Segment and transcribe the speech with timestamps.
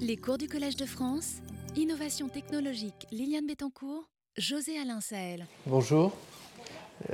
[0.00, 1.34] Les cours du Collège de France,
[1.76, 5.46] Innovation technologique Liliane Bettencourt, José Alain Sahel.
[5.66, 6.12] Bonjour.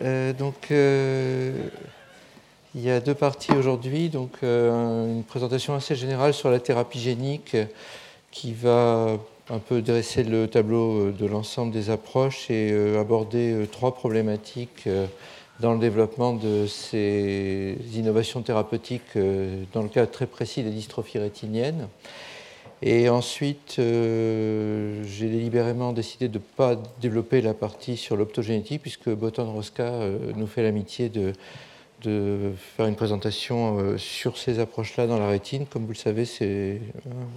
[0.00, 1.69] Euh, donc, euh,
[2.74, 4.09] il y a deux parties aujourd'hui.
[4.09, 7.56] Donc, euh, une présentation assez générale sur la thérapie génique
[8.30, 9.18] qui va
[9.50, 14.88] un peu dresser le tableau de l'ensemble des approches et aborder trois problématiques
[15.60, 19.18] dans le développement de ces innovations thérapeutiques
[19.72, 21.88] dans le cas très précis des dystrophies rétiniennes.
[22.82, 29.09] Et ensuite, euh, j'ai délibérément décidé de ne pas développer la partie sur l'optogénétique, puisque
[29.09, 31.32] Boton Rosca euh, nous fait l'amitié de,
[32.77, 35.65] faire une présentation euh, sur ces approches-là dans la rétine.
[35.66, 36.80] Comme vous le savez, c'est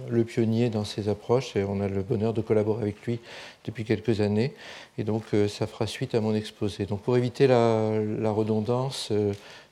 [0.08, 3.18] le pionnier dans ces approches, et on a le bonheur de collaborer avec lui
[3.64, 4.52] depuis quelques années.
[4.98, 6.84] Et donc, ça fera suite à mon exposé.
[6.84, 9.10] Donc, pour éviter la, redondance,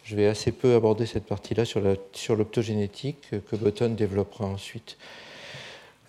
[0.04, 4.96] je vais assez peu aborder cette partie-là sur l'optogénétique, que Boton développera ensuite.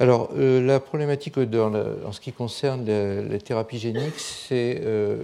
[0.02, 5.24] Alors, euh, la problématique en ce qui concerne les, thérapies géniques, c'est euh,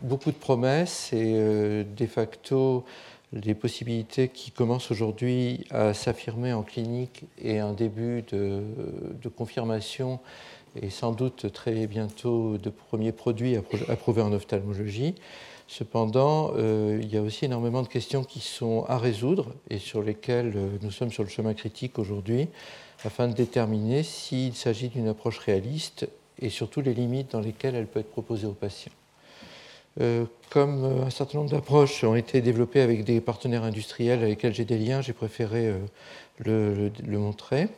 [0.00, 2.86] beaucoup de promesses et euh, de facto
[3.34, 8.62] des possibilités qui commencent aujourd'hui à s'affirmer en clinique et un début de,
[9.36, 10.20] confirmation
[10.80, 13.56] et sans doute très bientôt de premiers produits
[13.88, 15.16] approuvés en ophtalmologie.
[15.66, 20.54] Cependant, il y a aussi énormément de questions qui sont à résoudre et sur lesquelles
[20.80, 22.48] nous sommes sur le chemin critique aujourd'hui
[23.04, 26.08] afin de déterminer s'il s'agit d'une approche réaliste
[26.40, 28.92] et surtout les limites dans lesquelles elle peut être proposée aux patients.
[30.00, 34.30] Euh, comme euh, un certain nombre d'approches ont été développées avec des partenaires industriels avec
[34.30, 37.68] lesquels j'ai des liens, j'ai préféré euh, le, montrer.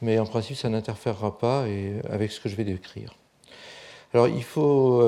[0.00, 1.66] Mais en principe, ça n'interférera pas
[2.08, 3.14] avec ce que je vais décrire.
[4.14, 5.00] Alors, il faut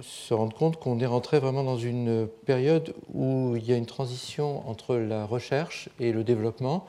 [0.00, 3.86] se rendre compte qu'on est rentré vraiment dans une période où il y a une
[3.86, 6.86] transition entre la recherche et le développement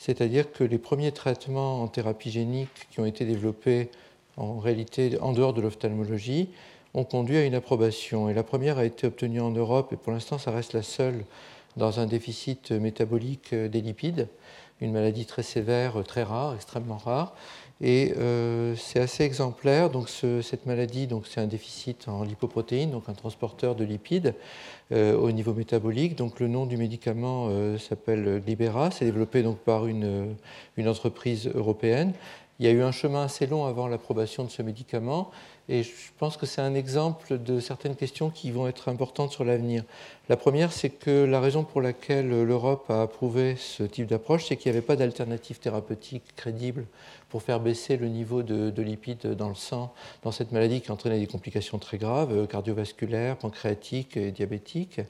[0.00, 3.90] c'est-à-dire que les premiers traitements en thérapie génique qui ont été développés
[4.38, 6.48] en réalité en dehors de l'ophtalmologie
[6.94, 8.30] ont conduit à une approbation.
[8.30, 11.26] Et la première a été obtenue en Europe, et pour l'instant ça reste la seule
[11.76, 14.28] dans un déficit métabolique des lipides,
[14.80, 17.34] une maladie très sévère, très rare, extrêmement rare.
[17.80, 19.90] Et euh, c'est assez exemplaire.
[19.90, 24.34] Donc cette maladie, donc c'est un déficit en lipoprotéines, donc un transporteur de lipides
[24.92, 26.16] euh, au niveau métabolique.
[26.16, 28.90] Donc le nom du médicament euh, s'appelle Libera.
[28.90, 30.34] C'est développé donc par une,
[30.76, 32.12] une entreprise européenne.
[32.58, 35.30] Il y a eu un chemin assez long avant l'approbation de ce médicament
[35.70, 39.44] et je pense que c'est un exemple de certaines questions qui vont être importantes sur
[39.44, 39.84] l'avenir.
[40.28, 44.56] La première, c'est que la raison pour laquelle l'Europe a approuvé ce type d'approche, c'est
[44.56, 46.86] qu'il n'y avait pas d'alternative thérapeutique crédible
[47.28, 49.94] pour faire baisser le niveau de, lipides dans le sang
[50.24, 55.00] dans cette maladie qui entraînait des complications très graves, euh, cardiovasculaires, pancréatiques et diabétiques.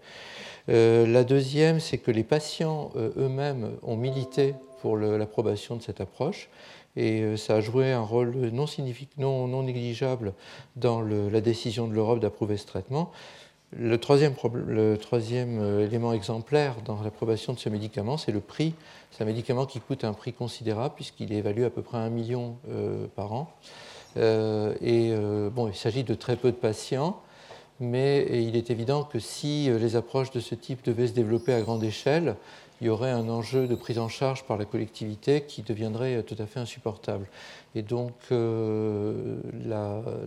[0.68, 6.00] Euh, la deuxième, c'est que les patients euh, eux-mêmes ont milité pour l'approbation de cette
[6.00, 6.48] approche
[6.96, 10.34] et euh, ça a joué un rôle non, négligeable
[10.76, 13.12] dans la décision de l'Europe d'approuver ce traitement.
[13.72, 14.34] Le troisième,
[15.60, 18.74] euh, élément exemplaire dans l'approbation de ce médicament, c'est le prix.
[19.12, 22.00] C'est un médicament qui coûte un prix considérable puisqu'il est évalué à peu près à
[22.00, 23.48] un million euh, par an.
[24.16, 25.12] et
[25.52, 27.20] bon, il s'agit de très peu de patients,
[27.78, 31.60] mais il est évident que si les approches de ce type devaient se développer à
[31.60, 32.34] grande échelle,
[32.80, 36.36] il y aurait un enjeu de prise en charge par la collectivité qui deviendrait tout
[36.38, 37.26] à fait insupportable.
[37.74, 39.36] Et donc, euh,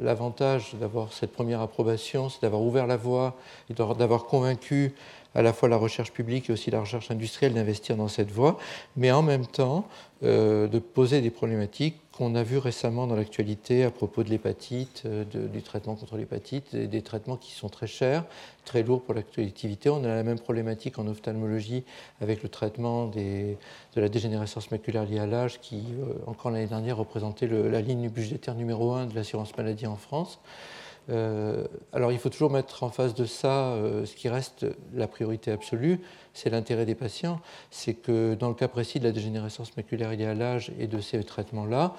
[0.02, 3.36] l'avantage d'avoir cette première approbation, c'est d'avoir ouvert la voie
[3.70, 4.94] et d'avoir convaincu
[5.36, 8.58] à la fois la recherche publique et aussi la recherche industrielle d'investir dans cette voie,
[8.96, 9.86] mais en même temps
[10.24, 15.04] euh, de poser des problématiques qu'on a vues récemment dans l'actualité à propos de l'hépatite,
[15.06, 18.24] euh, du traitement contre l'hépatite, des, traitements qui sont très chers,
[18.66, 19.22] très lourds pour la.
[19.88, 21.84] On a la même problématique en ophtalmologie
[22.22, 23.56] avec le traitement de
[23.96, 28.54] la dégénérescence maculaire liée à l'âge qui, euh, encore l'année dernière, représentait la ligne budgétaire
[28.54, 30.40] numéro un de l'assurance maladie en France.
[31.10, 35.08] Euh, alors il faut toujours mettre en face de ça euh, ce qui reste la
[35.08, 36.00] priorité absolue,
[36.34, 37.40] c'est l'intérêt des patients.
[37.72, 41.00] C'est que dans le cas précis de la dégénérescence maculaire liée à l'âge et de
[41.00, 41.94] ces traitements-là,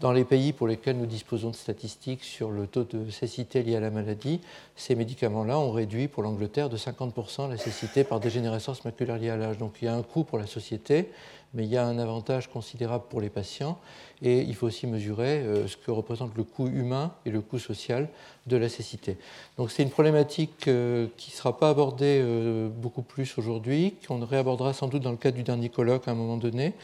[0.00, 3.76] dans les pays pour lesquels nous disposons de statistiques sur le taux de cécité lié
[3.76, 4.40] à la maladie,
[4.74, 9.36] ces médicaments-là ont réduit pour l'Angleterre de 50% la cécité par dégénérescence maculaire liée à
[9.36, 9.58] l'âge.
[9.58, 11.10] Donc il y a un coût pour la société,
[11.54, 13.78] mais il y a un avantage considérable pour les patients.
[14.22, 17.58] Et il faut aussi mesurer euh, ce que représente le coût humain et le coût
[17.58, 18.08] social
[18.46, 19.16] de la cécité.
[19.56, 24.24] Donc c'est une problématique euh, qui ne sera pas abordée euh, beaucoup plus aujourd'hui, qu'on
[24.24, 26.74] réabordera sans doute dans le cadre du dernier colloque à un moment donné.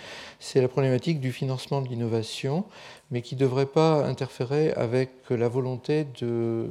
[0.40, 2.64] C'est la problématique du financement de l'innovation,
[3.10, 6.70] mais qui ne devrait pas interférer avec la volonté de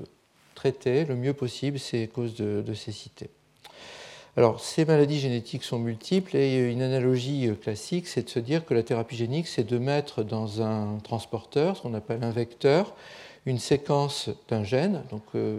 [0.56, 3.30] traiter le mieux possible ces causes de, cécité.
[4.38, 8.74] Alors, ces maladies génétiques sont multiples et une analogie classique, c'est de se dire que
[8.74, 12.94] la thérapie génique, c'est de mettre dans un transporteur, ce qu'on appelle un vecteur,
[13.46, 15.04] une séquence d'un gène.
[15.10, 15.56] Donc, euh,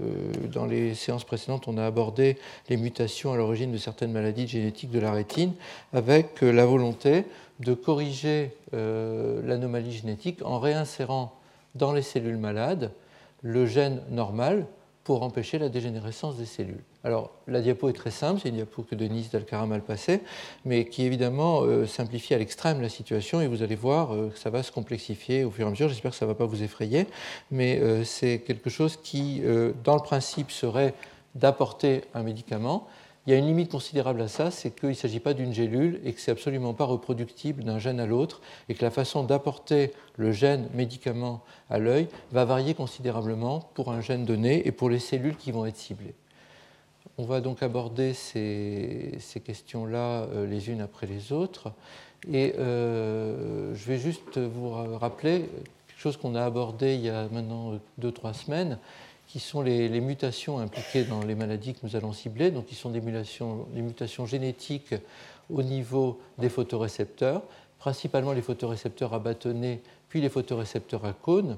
[0.53, 2.37] dans les séances précédentes, on a abordé
[2.69, 5.53] les mutations à l'origine de certaines maladies génétiques de la rétine,
[5.93, 7.25] avec euh, la volonté
[7.61, 11.33] de corriger euh, l'anomalie génétique en réinsérant
[11.75, 12.91] dans les cellules malades
[13.43, 14.67] le gène normal
[15.05, 16.83] pour empêcher la dégénérescence des cellules.
[17.07, 20.23] Alors, la diapo est très simple, c'est une diapo que Denise Dalcara mal passée,
[20.65, 24.39] mais qui évidemment euh, simplifie à l'extrême la situation et vous allez voir euh, que
[24.41, 25.89] ça va se complexifier au fur et à mesure.
[25.89, 27.07] J'espère que ça ne va pas vous effrayer,
[27.53, 29.41] mais euh, c'est quelque chose qui,
[29.85, 30.95] dans le principe, serait
[31.37, 32.89] d'apporter un médicament
[33.27, 36.01] il y a une limite considérable à ça, c'est qu'il ne s'agit pas d'une gélule
[36.05, 39.93] et que c'est absolument pas reproductible d'un gène à l'autre et que la façon d'apporter
[40.17, 45.01] le gène médicament à l'œil va varier considérablement pour un gène donné et pour les
[45.01, 46.15] cellules qui vont être ciblées.
[47.19, 51.73] On va donc aborder ces, questions-là euh, les unes après les autres.
[52.33, 55.49] Et euh, je vais juste vous rappeler
[55.87, 58.79] quelque chose qu'on a abordé il y a maintenant deux, trois semaines,
[59.29, 62.91] qui sont les, mutations impliquées dans les maladies que nous allons cibler, donc qui sont
[62.91, 64.95] des mutations, génétiques
[65.51, 67.43] au niveau des photorécepteurs,
[67.79, 71.57] principalement les photorécepteurs à bâtonnets, puis les photorécepteurs à cônes,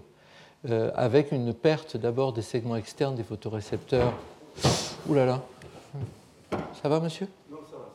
[0.68, 4.12] euh, avec une perte d'abord des segments externes des photorécepteurs.
[5.06, 5.42] Ouh là là,
[6.82, 7.28] ça va monsieur?
[7.50, 7.88] Non, ça va,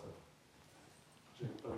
[1.39, 1.69] ça va.
[1.69, 1.75] Pas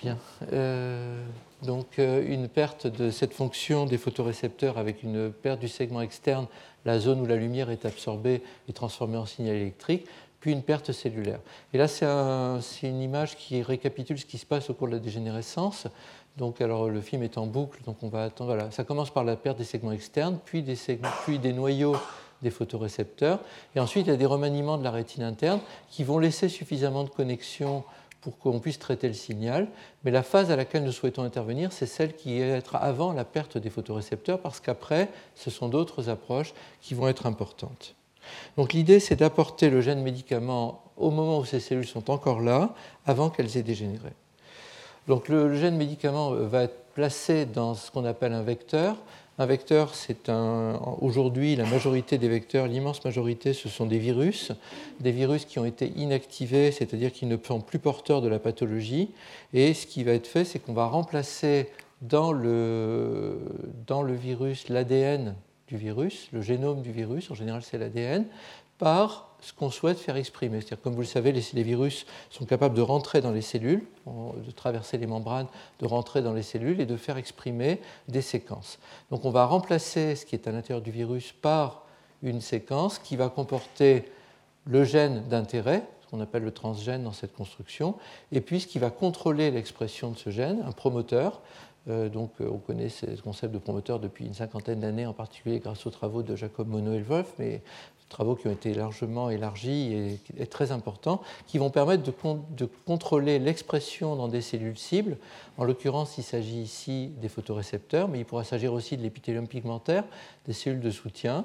[0.00, 0.18] Bien.
[0.52, 1.24] Euh,
[1.62, 6.46] donc euh, une perte de cette fonction des photorécepteurs avec une perte du segment externe,
[6.84, 10.06] la zone où la lumière est absorbée et transformée en signal électrique,
[10.40, 11.40] puis une perte cellulaire.
[11.72, 14.98] Et là, c'est une image qui récapitule ce qui se passe au cours de la
[14.98, 15.88] dégénérescence.
[16.36, 18.54] Donc, alors, le film est en boucle, donc on va attendre.
[18.54, 18.70] Voilà.
[18.70, 21.96] Ça commence par la perte des segments externes, puis des, noyaux
[22.42, 23.40] des photorécepteurs,
[23.74, 27.04] et ensuite il y a des remaniements de la rétine interne qui vont laisser suffisamment
[27.04, 27.82] de connexions
[28.20, 29.68] pour qu'on puisse traiter le signal.
[30.04, 33.24] Mais la phase à laquelle nous souhaitons intervenir, c'est celle qui est être avant la
[33.24, 36.52] perte des photorécepteurs, parce qu'après, ce sont d'autres approches
[36.82, 37.94] qui vont être importantes.
[38.56, 42.74] Donc l'idée, c'est d'apporter le gène médicament au moment où ces cellules sont encore là,
[43.06, 44.10] avant qu'elles aient dégénéré.
[45.06, 48.96] Donc le gène médicament va être placé dans ce qu'on appelle un vecteur.
[49.38, 50.80] Un vecteur, c'est un.
[51.02, 54.52] Aujourd'hui, la majorité des vecteurs, l'immense majorité, ce sont des virus,
[55.00, 59.10] des virus qui ont été inactivés, c'est-à-dire qui ne sont plus porteurs de la pathologie.
[59.52, 61.68] Et ce qui va être fait, c'est qu'on va remplacer
[62.00, 63.38] dans le,
[63.86, 65.34] dans le virus l'ADN
[65.68, 68.24] du virus, le génome du virus, en général c'est l'ADN,
[68.78, 70.60] par ce qu'on souhaite faire exprimer.
[70.60, 74.50] C'est-à-dire, comme vous le savez, les, virus sont capables de rentrer dans les cellules, de
[74.50, 75.46] traverser les membranes,
[75.80, 78.78] de rentrer dans les cellules et de faire exprimer des séquences.
[79.10, 81.84] Donc on va remplacer ce qui est à l'intérieur du virus par
[82.22, 84.10] une séquence qui va comporter
[84.64, 87.94] le gène d'intérêt, ce qu'on appelle le transgène dans cette construction,
[88.32, 91.40] et puis ce qui va contrôler l'expression de ce gène, un promoteur.
[91.88, 95.60] Euh, donc, euh, on connaît ce concept de promoteur depuis une cinquantaine d'années, en particulier
[95.60, 97.62] grâce aux travaux de Jacob Monod et Wolf, mais
[98.08, 104.16] travaux qui ont été largement élargis et, très importants, qui vont permettre de, contrôler l'expression
[104.16, 105.16] dans des cellules cibles.
[105.58, 110.04] En l'occurrence, il s'agit ici des photorécepteurs, mais il pourra s'agir aussi de l'épithélium pigmentaire,
[110.46, 111.44] des cellules de soutien,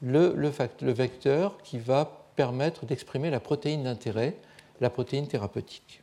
[0.00, 4.36] le, le vecteur qui va permettre d'exprimer la protéine d'intérêt,
[4.80, 6.01] la protéine thérapeutique.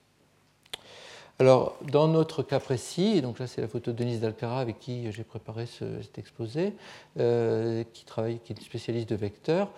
[1.42, 5.10] Alors, dans notre cas précis, donc là c'est la photo de Denise Dalcara avec qui
[5.14, 6.74] j'ai préparé cet exposé,
[7.18, 9.72] euh, qui travaille, qui est spécialiste de vecteurs.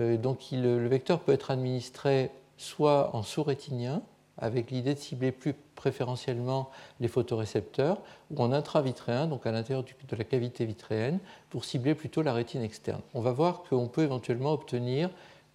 [0.00, 4.02] Euh, donc le vecteur peut être administré soit en sous-rétinien,
[4.38, 8.00] avec l'idée de cibler plus préférentiellement les photorécepteurs,
[8.32, 12.62] ou en intravitréen, donc à l'intérieur de la cavité vitréenne, pour cibler plutôt la rétine
[12.62, 13.02] externe.
[13.14, 15.10] On va voir qu'on peut éventuellement obtenir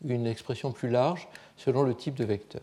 [0.06, 2.62] une expression plus large selon le type de vecteur.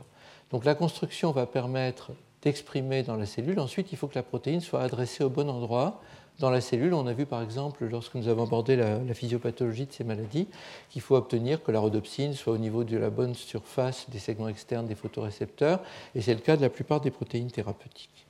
[0.50, 2.12] Donc la construction va permettre
[2.46, 3.58] d'exprimer dans la cellule.
[3.58, 6.00] Ensuite, il faut que la protéine soit adressée au bon endroit
[6.38, 6.94] dans la cellule.
[6.94, 10.46] On a vu par exemple, lorsque nous avons abordé la, physiopathologie de ces maladies,
[10.88, 14.46] qu'il faut obtenir que la rhodopsine soit au niveau de la bonne surface des segments
[14.46, 15.80] externes des photorécepteurs,
[16.14, 18.25] et c'est le cas de la plupart des protéines thérapeutiques.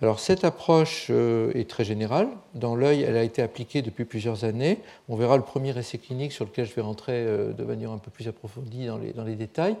[0.00, 2.28] Alors cette approche euh, est très générale.
[2.54, 4.78] Dans l'œil, elle a été appliquée depuis plusieurs années.
[5.08, 7.98] On verra le premier essai clinique sur lequel je vais rentrer euh, de manière un
[7.98, 9.76] peu plus approfondie dans les, détails.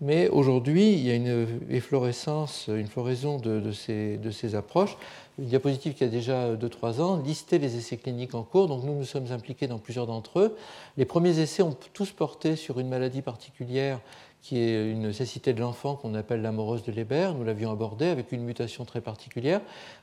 [0.00, 4.96] Mais aujourd'hui, il y a une efflorescence, une floraison de, ces, de, ces, approches.
[5.38, 8.68] Une diapositive qui a déjà 2-3 ans listait les essais cliniques en cours.
[8.68, 10.56] Donc nous nous sommes impliqués dans plusieurs d'entre eux.
[10.96, 14.00] Les premiers essais ont tous porté sur une maladie particulière
[14.42, 17.32] qui est une cécité de l'enfant qu'on appelle l'amorose de Leber.
[17.36, 19.60] Nous l'avions abordé avec une mutation très particulière.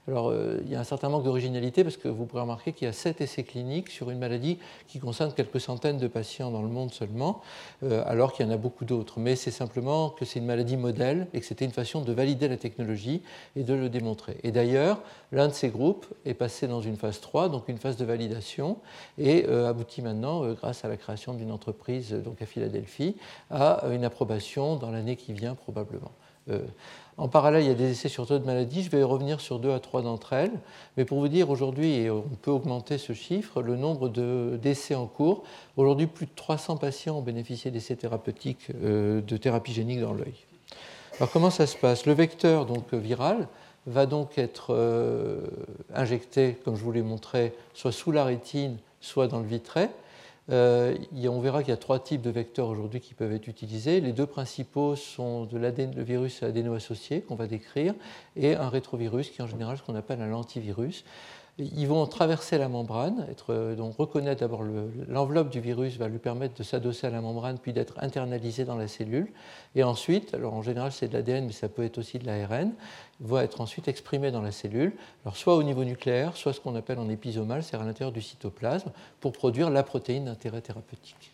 [0.08, 2.86] Alors, euh, il y a un certain manque d'originalité parce que vous pourrez remarquer qu'il
[2.86, 6.62] y a sept essais cliniques sur une maladie qui concerne quelques centaines de patients dans
[6.62, 7.42] le monde seulement,
[7.84, 9.20] euh, alors qu'il y en a beaucoup d'autres.
[9.20, 12.48] Mais c'est simplement que c'est une maladie modèle et que c'était une façon de valider
[12.48, 13.22] la technologie
[13.56, 14.38] et de le démontrer.
[14.44, 15.00] Et d'ailleurs,
[15.32, 18.77] l'un de ces groupes est passé dans une phase 3, donc une phase de validation,
[19.18, 23.15] et euh, aboutit maintenant, grâce à la création d'une entreprise donc à Philadelphie,
[23.50, 26.12] à une approbation dans l'année qui vient probablement.
[27.17, 28.84] En parallèle, il y a des essais sur d'autres maladies.
[28.84, 30.51] Je vais revenir sur deux à trois d'entre elles.
[30.98, 34.10] Mais pour vous dire, aujourd'hui, et on peut augmenter ce chiffre, le nombre
[34.58, 35.44] d'essais en cours.
[35.77, 40.36] Aujourd'hui, plus de 300 patients ont bénéficié d'essais thérapeutiques euh, de thérapie génique dans l'œil.
[41.17, 42.05] Alors, comment ça se passe?
[42.05, 43.48] Le vecteur donc, viral
[43.88, 45.39] va donc être euh,
[45.94, 49.89] injecté, comme je vous l'ai montré, soit sous la rétine, soit dans le vitret.
[50.52, 50.96] Euh,
[51.28, 54.00] on verra qu'il y a trois types de vecteurs aujourd'hui qui peuvent être utilisés.
[54.00, 57.94] Les deux principaux sont le virus adéno-associé qu'on va décrire
[58.36, 61.04] et un rétrovirus qui est en général ce qu'on appelle un lentivirus.
[61.57, 64.63] Ils vont traverser la membrane, euh, donc reconnaître d'abord
[65.07, 68.75] l'enveloppe du virus va lui permettre de s'adosser à la membrane puis d'être internalisé dans
[68.75, 69.27] la cellule.
[69.74, 72.74] Et ensuite, alors en général c'est de l'ADN mais ça peut être aussi de l'ARN,
[73.21, 74.91] va être ensuite exprimé dans la cellule,
[75.33, 78.91] soit au niveau nucléaire, soit ce qu'on appelle en épisomal, c'est-à-dire à l'intérieur du cytoplasme,
[79.21, 81.31] pour produire la protéine d'intérêt thérapeutique.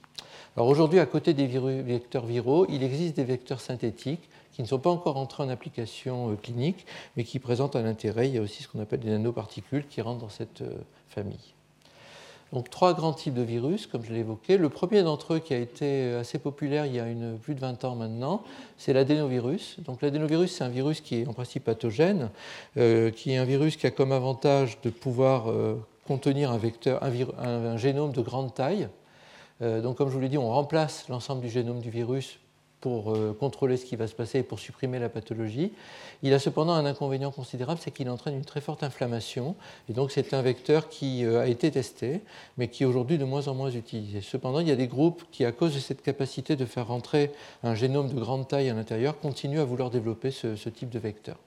[0.55, 4.79] Alors aujourd'hui, à côté des vecteurs viraux, il existe des vecteurs synthétiques qui ne sont
[4.79, 8.27] pas encore entrés en application euh, clinique, mais qui présentent un intérêt.
[8.27, 10.77] Il y a aussi ce qu'on appelle des nanoparticules qui rentrent dans cette euh,
[11.07, 11.53] famille.
[12.53, 14.57] Donc trois grands types de virus, comme je l'ai évoqué.
[14.57, 17.05] Le premier d'entre eux qui a été euh, assez populaire il y a
[17.41, 18.43] plus de 20 ans maintenant,
[18.77, 19.77] c'est l'adénovirus.
[19.79, 22.29] Donc l'adénovirus, c'est un virus qui est en principe pathogène,
[22.75, 25.45] qui est un virus qui a comme avantage de pouvoir
[26.05, 28.89] contenir un, vecteur, un, génome de grande taille.
[29.61, 32.39] donc comme je vous l'ai dit, on remplace l'ensemble du génome du virus
[32.81, 35.71] pour euh, contrôler ce qui va se passer et pour supprimer la pathologie.
[36.23, 39.55] Il a cependant un inconvénient considérable, c'est qu'il entraîne une très forte inflammation.
[39.87, 42.21] Et donc c'est un vecteur qui euh, a été testé,
[42.57, 44.21] mais qui est aujourd'hui de moins en moins utilisé.
[44.21, 47.31] Cependant, il y a des groupes qui, à cause de cette capacité de faire rentrer
[47.63, 51.37] un génome de grande taille à l'intérieur, continuent à vouloir développer ce, type de vecteur.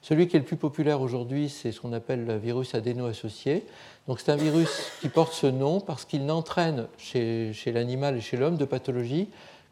[0.00, 3.64] Celui qui est le plus populaire aujourd'hui, c'est ce qu'on appelle le virus adéno-associé.
[4.06, 8.20] Donc c'est un virus qui porte ce nom parce qu'il n'entraîne chez, chez l'animal et
[8.20, 9.28] chez l'homme de pathologie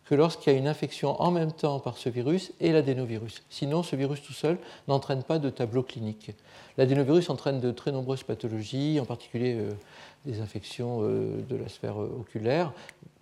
[0.06, 3.42] que lorsqu'il y a une infection en même temps par ce virus et l'adénovirus.
[3.50, 6.30] Sinon, ce virus tout seul n'entraîne pas de tableau clinique.
[6.78, 9.72] L'adénovirus entraîne de très nombreuses pathologies, en particulier euh,
[10.26, 12.72] des infections euh, de la sphère euh, oculaire,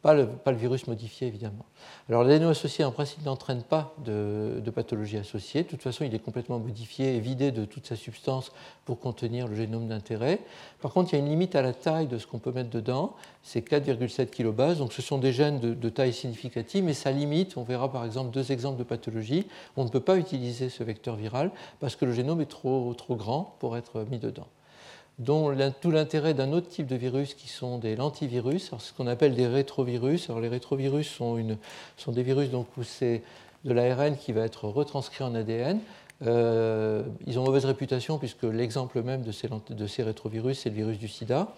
[0.03, 1.65] pas le, virus modifié évidemment.
[2.11, 6.19] Alors l'adéno associé en principe n'entraîne pas de, pathologie associée, de toute façon il est
[6.19, 8.53] complètement modifié et vidé de toute sa substance
[8.85, 10.41] pour contenir le génome d'intérêt.
[10.83, 12.69] Par contre il y a une limite à la taille de ce qu'on peut mettre
[12.69, 17.57] dedans, c'est 4,7 kilobases, donc ce sont des gènes de, taille significative, mais ça limite,
[17.57, 19.47] on verra par exemple deux exemples de pathologies,
[19.79, 23.57] on ne peut pas utiliser ce vecteur viral parce que le génome est trop grand
[23.59, 24.49] pour être mis dedans
[25.19, 29.35] dont tout l'intérêt d'un autre type de virus qui sont des lentivirus, ce qu'on appelle
[29.35, 30.29] des rétrovirus.
[30.29, 31.39] Alors les rétrovirus sont,
[32.09, 33.23] des virus donc, où c'est
[33.65, 35.79] de l'ARN qui va être retranscrit en ADN.
[36.27, 40.77] Euh, ils ont mauvaise réputation puisque l'exemple même de ces, de ces rétrovirus, c'est le
[40.77, 41.55] virus du sida.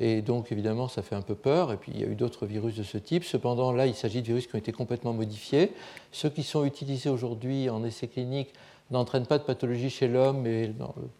[0.00, 1.72] Et donc évidemment, ça fait un peu peur.
[1.72, 3.24] Et puis il y a eu d'autres virus de ce type.
[3.24, 5.72] Cependant, là, il s'agit de virus qui ont été complètement modifiés.
[6.12, 8.52] Ceux qui sont utilisés aujourd'hui en essais cliniques
[8.90, 10.44] n'entraîne pas de pathologie chez l'homme,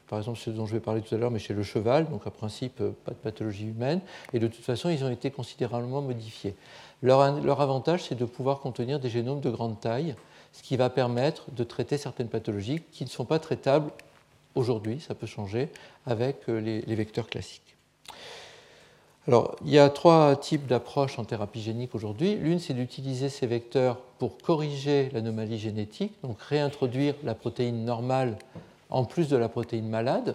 [0.08, 2.26] par exemple ce dont je vais parler tout à l'heure, mais chez le cheval, donc
[2.26, 4.00] à principe euh, pas de pathologie humaine,
[4.32, 6.54] et de toute façon ils ont été considérablement modifiés.
[7.02, 10.14] Leur, leur avantage c'est de pouvoir contenir des génomes de grande taille,
[10.52, 13.90] ce qui va permettre de traiter certaines pathologies qui ne sont pas traitables
[14.54, 15.68] aujourd'hui, ça peut changer,
[16.06, 17.76] avec euh, les vecteurs classiques.
[19.30, 22.37] Il y a trois types d'approches en thérapie génique aujourd'hui.
[22.37, 28.38] L'une, c'est d'utiliser ces vecteurs pour corriger l'anomalie génétique, donc réintroduire la protéine normale
[28.88, 30.35] en plus de la protéine malade.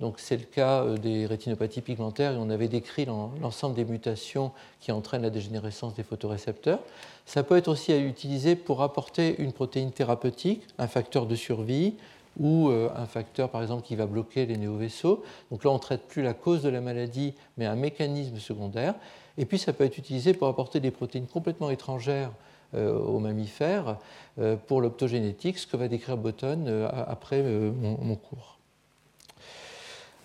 [0.00, 4.50] Donc, c'est le cas euh, des rétinopathies pigmentaires et on avait décrit l'ensemble des mutations
[4.80, 6.80] qui entraînent la dégénérescence des photorécepteurs.
[7.24, 11.94] Ça peut être aussi utilisé pour apporter une protéine thérapeutique, un facteur de survie,
[12.38, 15.22] ou euh, un facteur, par exemple, qui va bloquer les néovaisseaux.
[15.50, 18.94] Donc là, on ne traite plus la cause de la maladie, mais un mécanisme secondaire.
[19.38, 22.30] Et puis, ça peut être utilisé pour apporter des protéines complètement étrangères
[22.74, 23.98] euh, aux mammifères
[24.38, 28.58] euh, pour l'optogénétique, ce que va décrire Botton après mon, cours.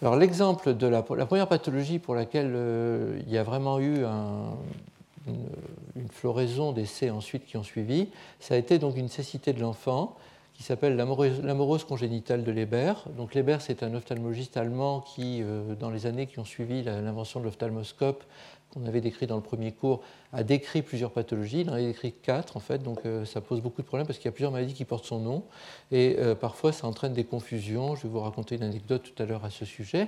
[0.01, 2.56] Alors l'exemple de la, première pathologie pour laquelle
[3.28, 4.56] il y a vraiment eu une,
[5.98, 8.08] une, floraison d'essais ensuite qui ont suivi,
[8.39, 10.16] ça a été donc une cécité de l'enfant
[10.60, 12.92] qui s'appelle l'amorose congénitale de Leber.
[13.16, 17.39] Donc Leber, c'est un ophtalmologiste allemand qui, euh, dans les années qui ont suivi l'invention
[17.39, 18.25] de l'ophtalmoscope,
[18.74, 21.62] qu'on avait décrit dans le premier cours, a décrit plusieurs pathologies.
[21.62, 24.20] Il en a décrit quatre, en fait, donc euh, ça pose beaucoup de problèmes parce
[24.20, 25.44] qu'il y a plusieurs maladies qui portent son nom.
[25.92, 27.96] Et euh, parfois, ça entraîne des confusions.
[27.96, 30.08] Je vais vous raconter une anecdote tout à l'heure à ce sujet.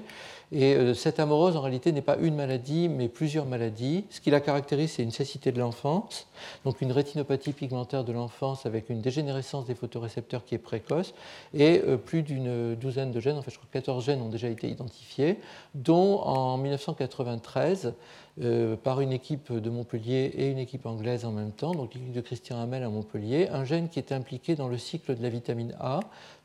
[0.52, 4.06] Et euh, cette amorose, en réalité, n'est pas une maladie, mais plusieurs maladies.
[4.12, 6.28] Ce qui la caractérise, c'est une cécité de l'enfance,
[6.64, 11.14] donc une rétinopathie pigmentaire de l'enfance avec une dégénérescence des photorécepteurs qui est précoce,
[11.54, 14.48] et plus d'une douzaine de gènes, en fait, je crois que 14 gènes ont déjà
[14.48, 15.40] été identifiés,
[15.76, 17.94] dont en 1993,
[18.42, 22.14] euh, par une équipe de Montpellier et une équipe anglaise en même temps, donc l'équipe
[22.14, 25.28] de Christian Hamel à Montpellier, un gène qui est impliqué dans le cycle de la
[25.28, 26.00] vitamine A.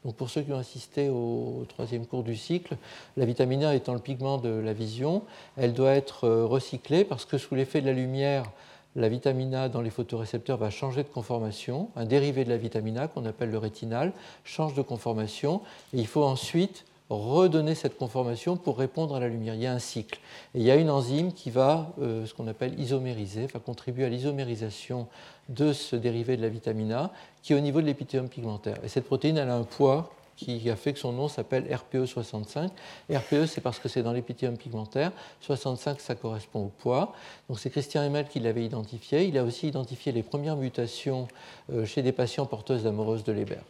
[0.04, 2.76] Donc pour ceux qui ont assisté au troisième cours du cycle,
[3.16, 5.22] la vitamine A étant le pigment de la vision,
[5.56, 8.50] elle doit être euh, recyclée parce que sous l'effet de la lumière,
[8.96, 11.90] la vitamine A dans les photorécepteurs va changer de conformation.
[11.94, 14.12] Un dérivé de la vitamine A qu'on appelle le rétinal
[14.42, 15.60] change de conformation
[15.94, 19.54] et il faut ensuite redonner cette conformation pour répondre à la lumière.
[19.54, 20.18] Il y a un cycle.
[20.54, 24.04] Et il y a une enzyme qui va, euh, ce qu'on appelle isomériser, va contribuer
[24.04, 25.06] à l'isomérisation
[25.48, 28.78] de ce dérivé de la vitamine A, qui est au niveau de l'épithélium pigmentaire.
[28.82, 32.68] Et cette protéine, elle a un poids qui a fait que son nom s'appelle RPE65.
[33.10, 35.12] RPE, c'est parce que c'est dans l'épithélium pigmentaire.
[35.40, 37.14] 65, ça correspond au poids.
[37.48, 39.25] Donc c'est Christian Hemmel qui l'avait identifié.
[39.25, 41.26] Il a aussi identifié les premières mutations
[41.72, 43.60] euh, chez des patients porteuses d'amoureuse de Leber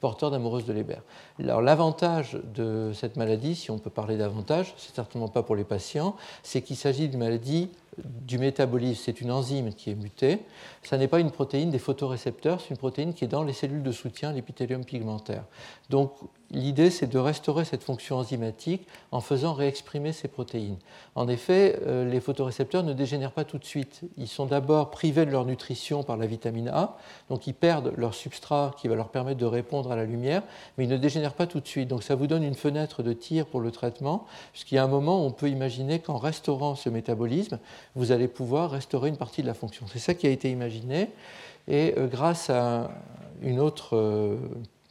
[0.00, 0.98] porteur d'amoureuse de Leber.
[1.38, 5.64] Alors l'avantage de cette maladie, si on peut parler d'avantage, c'est certainement pas pour les
[5.64, 7.70] patients, c'est qu'il s'agit d'une maladie
[8.04, 10.40] du métabolisme, c'est une enzyme qui est mutée.
[10.82, 13.82] Ça n'est pas une protéine des photorécepteurs, c'est une protéine qui est dans les cellules
[13.82, 15.44] de soutien, l'épithélium pigmentaire.
[15.88, 16.12] Donc
[16.50, 20.76] l'idée, c'est de restaurer cette fonction enzymatique en faisant réexprimer ces protéines.
[21.14, 24.02] En effet, euh, les photorécepteurs ne dégénèrent pas tout de suite.
[24.16, 26.98] Ils sont d'abord privés de leur nutrition par la vitamine A,
[27.30, 30.42] donc ils perdent leur substrat qui va leur permettre de répondre à la lumière,
[30.76, 31.88] mais ils ne dégénèrent pas tout de suite.
[31.88, 34.88] Donc ça vous donne une fenêtre de tir pour le traitement, puisqu'il y a un
[34.88, 37.58] moment où on peut imaginer qu'en restaurant ce métabolisme,
[37.94, 39.86] vous allez pouvoir restaurer une partie de la fonction.
[39.92, 41.10] C'est ça qui a été imaginé.
[41.68, 42.90] Et euh, grâce à
[43.42, 44.36] une autre euh,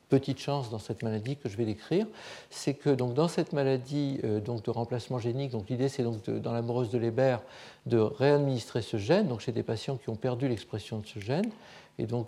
[0.09, 2.05] petite chance dans cette maladie que je vais décrire,
[2.49, 6.51] c'est que donc, dans cette maladie euh, donc, de remplacement génique, l'idée c'est donc dans
[6.51, 7.37] l'amoureuse de Leber
[7.85, 11.49] de réadministrer ce gène, donc chez des patients qui ont perdu l'expression de ce gène,
[11.97, 12.27] et donc,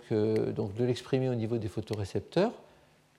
[0.56, 2.52] donc de l'exprimer au niveau des photorécepteurs.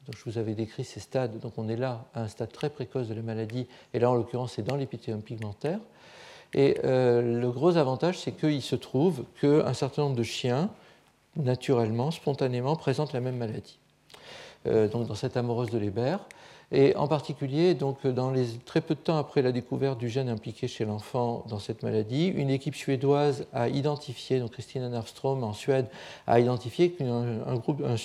[0.08, 2.72] Donc, je vous avais décrit ces stades, donc on est là à un stade très
[2.72, 5.80] précoce de la maladie, et là en l'occurrence c'est dans l'épithélium pigmentaire.
[6.54, 10.70] Et euh, le gros avantage, c'est qu'il se trouve qu'un certain nombre de chiens,
[11.36, 13.80] naturellement, spontanément, présentent la même maladie.
[14.68, 16.18] Euh, donc dans cette amoureuse de Leber.
[16.72, 20.30] Et en particulier, donc, dans les, très peu de temps après la découverte du gène
[20.30, 25.54] impliqué chez l'enfant dans cette maladie, une équipe suédoise a identifié, donc Christina Nerfstrom en
[25.54, 25.88] Suède,
[26.28, 27.42] a identifié qu'une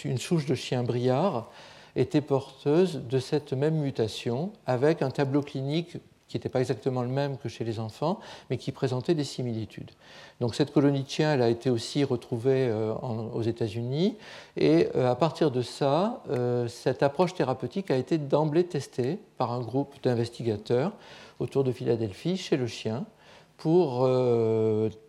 [0.05, 1.51] une souche de chiens briards
[1.95, 5.99] était porteuse de cette même mutation avec un tableau clinique
[6.35, 8.19] qui n'était pas exactement le même que chez les enfants,
[8.51, 9.93] mais qui présentait des similitudes.
[10.41, 14.17] Donc cette colonie de chiens, elle a été aussi retrouvée euh, aux États-Unis,
[14.57, 19.53] et euh, à partir de ça, euh, cette approche thérapeutique a été d'emblée testée par
[19.53, 20.91] un groupe d'investigateurs
[21.39, 23.05] autour de Philadelphie chez le chien
[23.57, 24.09] pour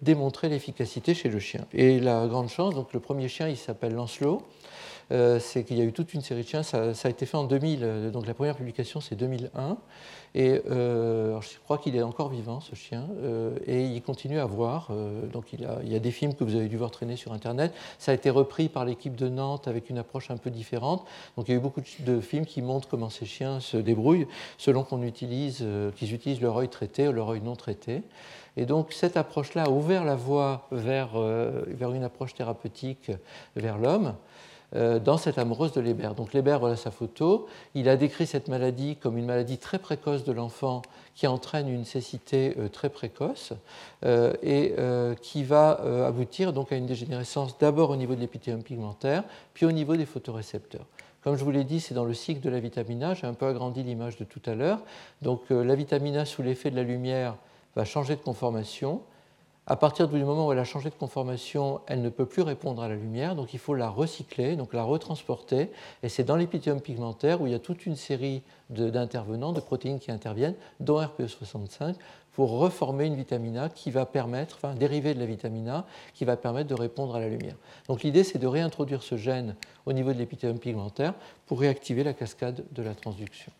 [0.04, 1.66] démontrer l'efficacité chez le chien.
[1.74, 4.44] Et la grande chance, donc le premier chien, il s'appelle Lancelot,
[5.10, 6.64] c'est qu'il y a eu toute une série de chiens.
[6.64, 9.78] Ça, a été fait en 2000, donc la première publication c'est 2001.
[10.36, 14.46] Et euh, je crois qu'il est encore vivant, ce chien, euh, et il continue à
[14.46, 14.90] voir.
[14.92, 17.32] Euh, donc il, il, y a des films que vous avez dû voir traîner sur
[17.32, 17.74] Internet.
[18.00, 21.06] Ça a été repris par l'équipe de Nantes avec une approche un peu différente.
[21.38, 24.28] Donc il y a eu beaucoup de films qui montrent comment ces chiens se débrouillent
[24.58, 25.66] selon qu'on utilise,
[25.96, 28.04] qu'ils utilisent leur œil traité ou leur œil non traité.
[28.58, 33.10] Et donc cette approche-là a ouvert la voie vers, vers une approche thérapeutique
[33.56, 34.16] vers l'homme.
[34.76, 36.10] Euh, dans cette amoureuse de Leber.
[36.18, 37.48] Donc Leber, voilà sa photo.
[37.76, 40.82] Il a décrit cette maladie comme une maladie très précoce de l'enfant
[41.14, 43.54] qui entraîne une cécité euh, très précoce
[44.04, 44.76] euh, et
[45.22, 49.72] qui va aboutir donc à une dégénérescence d'abord au niveau de l'épithélium pigmentaire, puis au
[49.72, 50.86] niveau des photorécepteurs.
[51.24, 53.14] Comme je vous l'ai dit, c'est dans le cycle de la vitamine A.
[53.14, 54.80] J'ai un peu agrandi l'image de tout à l'heure.
[55.22, 57.36] Donc la vitamine A, sous l'effet de la lumière,
[57.76, 59.02] va changer de conformation
[59.68, 62.84] à partir du moment où elle a changé de conformation, elle ne peut plus répondre
[62.84, 65.72] à la lumière, donc il faut la recycler, donc la retransporter.
[66.04, 70.00] Et c'est dans l'épithélium pigmentaire où il y a toute une série d'intervenants, de, protéines
[70.00, 71.96] qui interviennent, dont RPE65,
[72.34, 76.26] pour reformer une vitamine A qui va permettre, enfin dérivé de la vitamine A, qui
[76.26, 77.56] va permettre de répondre à la lumière.
[77.88, 79.56] Donc l'idée, c'est de réintroduire ce gène
[79.88, 81.16] au niveau de l'épithélium pigmentaire
[81.48, 83.52] pour réactiver la cascade de la transduction.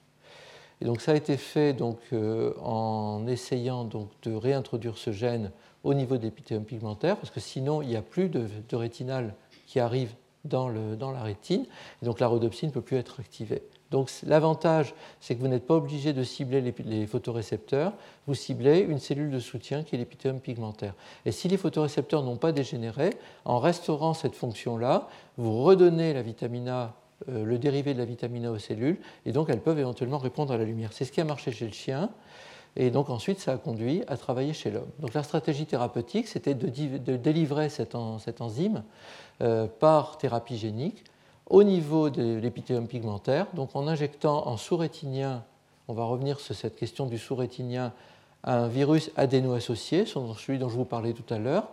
[0.82, 5.52] Et donc ça a été fait donc, euh, en essayant donc, de réintroduire ce gène
[5.86, 9.34] au niveau de l'épithélium pigmentaire, parce que sinon, il n'y a plus de, rétinal
[9.68, 11.66] qui arrive dans, la rétine,
[12.02, 13.64] et donc la rhodopsine ne peut plus être activée.
[13.92, 17.94] Donc l'avantage, c'est que vous n'êtes pas obligé de cibler les, photorécepteurs,
[18.28, 20.96] vous ciblez une cellule de soutien qui est l'épithélium pigmentaire.
[21.24, 23.12] Et si les photorécepteurs n'ont pas dégénéré,
[23.46, 26.94] en restaurant cette fonction-là, vous redonnez la vitamine A,
[27.30, 30.52] euh, le dérivé de la vitamine A aux cellules, et donc elles peuvent éventuellement répondre
[30.52, 30.94] à la lumière.
[30.94, 32.10] C'est ce qui a marché chez le chien.
[32.76, 34.90] Et donc ensuite, ça a conduit à travailler chez l'homme.
[35.00, 38.84] Donc la stratégie thérapeutique, c'était de, délivrer cette, enzyme
[39.42, 41.04] euh, par thérapie génique
[41.50, 45.44] au niveau de l'épithélium pigmentaire, donc en injectant en sous-rétinien,
[45.88, 47.94] on va revenir sur cette question du sous-rétinien,
[48.44, 51.68] un virus adéno-associé, celui dont je vous parlais tout à l'heure,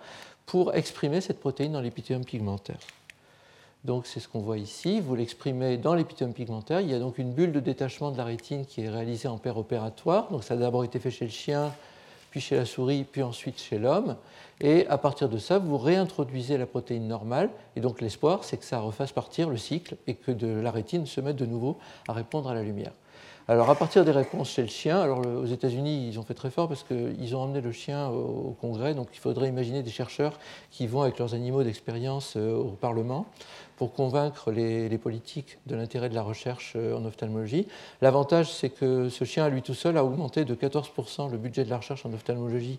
[0.44, 2.78] pour exprimer cette protéine dans l'épithélium pigmentaire.
[3.84, 7.18] Donc c'est ce qu'on voit ici, vous l'exprimez dans l'épithélium pigmentaire, il y a donc
[7.18, 10.54] une bulle de détachement de la rétine qui est réalisée en paire opératoire, donc ça
[10.54, 11.72] a d'abord été fait chez le chien,
[12.30, 14.16] puis chez la souris, puis ensuite chez l'homme.
[14.60, 17.50] Et à partir de ça, vous réintroduisez la protéine normale.
[17.76, 21.04] Et donc l'espoir, c'est que ça refasse partir le cycle et que de la rétine
[21.04, 21.76] se mette de nouveau
[22.08, 22.92] à répondre à la lumière.
[23.48, 26.50] Alors à partir des réponses chez le chien, alors aux États-Unis ils ont fait très
[26.50, 30.38] fort parce qu'ils ont emmené le chien au, Congrès, donc il faudrait imaginer des chercheurs
[30.70, 33.26] qui vont avec leurs animaux d'expérience euh, au Parlement
[33.82, 37.66] pour convaincre les, politiques de l'intérêt de la recherche euh, en ophtalmologie.
[38.00, 41.64] L'avantage, c'est que ce chien, à lui tout seul, a augmenté de 14% le budget
[41.64, 42.78] de la recherche en ophtalmologie,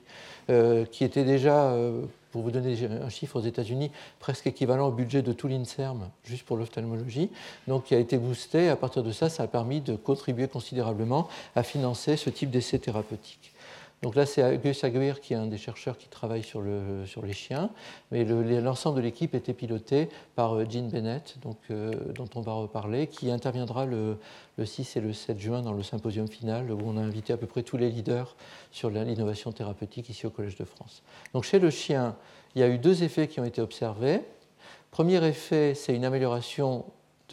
[0.50, 4.92] euh, qui était déjà, euh, pour vous donner un chiffre aux États-Unis, presque équivalent au
[4.94, 7.30] budget de tout l'INSERM, juste pour l'ophtalmologie.
[7.68, 8.70] Donc, qui a été boosté.
[8.70, 12.80] À partir de ça, ça a permis de contribuer considérablement à financer ce type d'essais
[12.80, 13.53] thérapeutiques.
[14.04, 17.70] Donc là, c'est Gus Aguirre qui est un des chercheurs qui travaille sur, les chiens,
[18.12, 21.38] mais l'ensemble de l'équipe était piloté par euh, Jean Bennett,
[21.72, 24.18] euh, dont on va reparler, qui interviendra le,
[24.62, 27.48] 6 et le 7 juin dans le symposium final, où on a invité à peu
[27.48, 28.36] près tous les leaders
[28.72, 31.02] sur l'innovation thérapeutique ici au Collège de France.
[31.34, 32.18] Donc chez le chien,
[32.56, 34.20] il y a eu deux effets qui ont été observés.
[34.92, 36.84] Premier effet, c'est une amélioration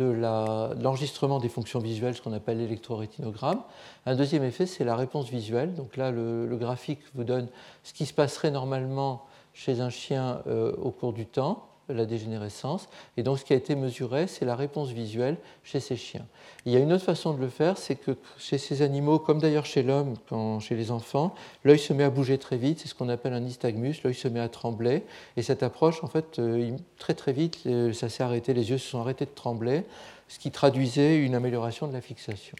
[0.02, 3.62] de l'enregistrement des fonctions visuelles, ce qu'on appelle l'électrorétinogramme.
[4.06, 5.74] Un deuxième effet, c'est la réponse visuelle.
[5.74, 7.48] Donc là, le, graphique vous donne
[7.82, 12.88] ce qui se passerait normalement chez un chien euh, au cours du temps la dégénérescence.
[13.16, 16.26] Et donc ce qui a été mesuré, c'est la réponse visuelle chez ces chiens.
[16.66, 19.40] Il y a une autre façon de le faire, c'est que chez ces animaux, comme
[19.40, 20.14] d'ailleurs chez l'homme,
[20.60, 23.40] chez les enfants, l'œil se met à bouger très vite, c'est ce qu'on appelle un
[23.40, 25.04] nystagmus, l'œil se met à trembler.
[25.36, 28.78] Et cette approche, en fait, euh, très très vite, euh, ça s'est arrêté, les yeux
[28.78, 29.84] se sont arrêtés de trembler,
[30.28, 32.56] ce qui traduisait une amélioration de la fixation.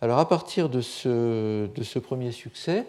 [0.00, 2.84] Alors à partir de ce, de ce premier succès,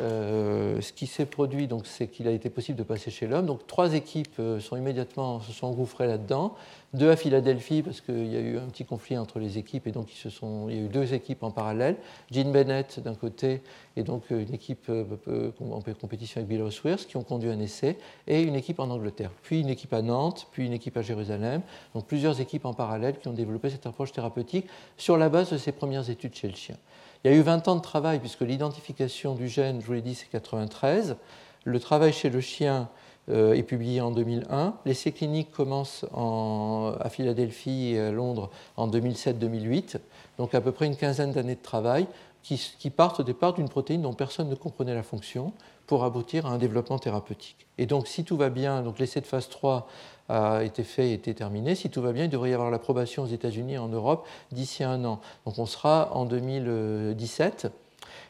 [0.00, 3.46] euh, ce qui s'est produit, donc, c'est qu'il a été possible de passer chez l'homme.
[3.46, 6.54] Donc, trois équipes euh, sont immédiatement se sont engouffrées là-dedans.
[6.94, 9.92] Deux à Philadelphie, parce qu'il y a eu un petit conflit entre les équipes, et
[9.92, 11.96] donc il y a eu deux équipes en parallèle.
[12.30, 13.62] Jean Bennett d'un côté,
[13.96, 17.98] et donc euh, une équipe en compétition avec Bill Osweirs, qui ont conduit un essai,
[18.26, 19.30] et une équipe en Angleterre.
[19.42, 21.62] Puis une équipe à Nantes, puis une équipe à Jérusalem.
[21.94, 25.58] Donc, plusieurs équipes en parallèle qui ont développé cette approche thérapeutique sur la base de
[25.58, 26.76] ces premières études chez le chien.
[27.24, 30.02] Il y a eu 20 ans de travail, puisque l'identification du gène, je vous l'ai
[30.02, 31.16] dit, c'est 93.
[31.64, 32.88] Le travail chez le chien
[33.28, 34.74] euh, est publié en 2001.
[34.86, 39.96] L'essai clinique commence à Philadelphie et à Londres en 2007-2008.
[40.38, 42.06] Donc à peu près une quinzaine d'années de travail
[42.42, 45.52] qui, partent au départ d'une protéine dont personne ne comprenait la fonction
[45.86, 47.66] pour aboutir à un développement thérapeutique.
[47.76, 49.86] Et donc si tout va bien, l'essai de phase 3
[50.28, 51.74] a été fait et été terminé.
[51.74, 54.84] Si tout va bien, il devrait y avoir l'approbation aux États-Unis et en Europe d'ici
[54.84, 55.20] un an.
[55.46, 57.68] Donc on sera en 2017.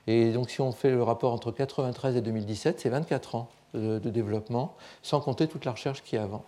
[0.06, 3.98] Et donc si on fait le rapport entre 1993 et 2017, c'est 24 ans de,
[3.98, 6.44] développement, sans compter toute la recherche qui est avant.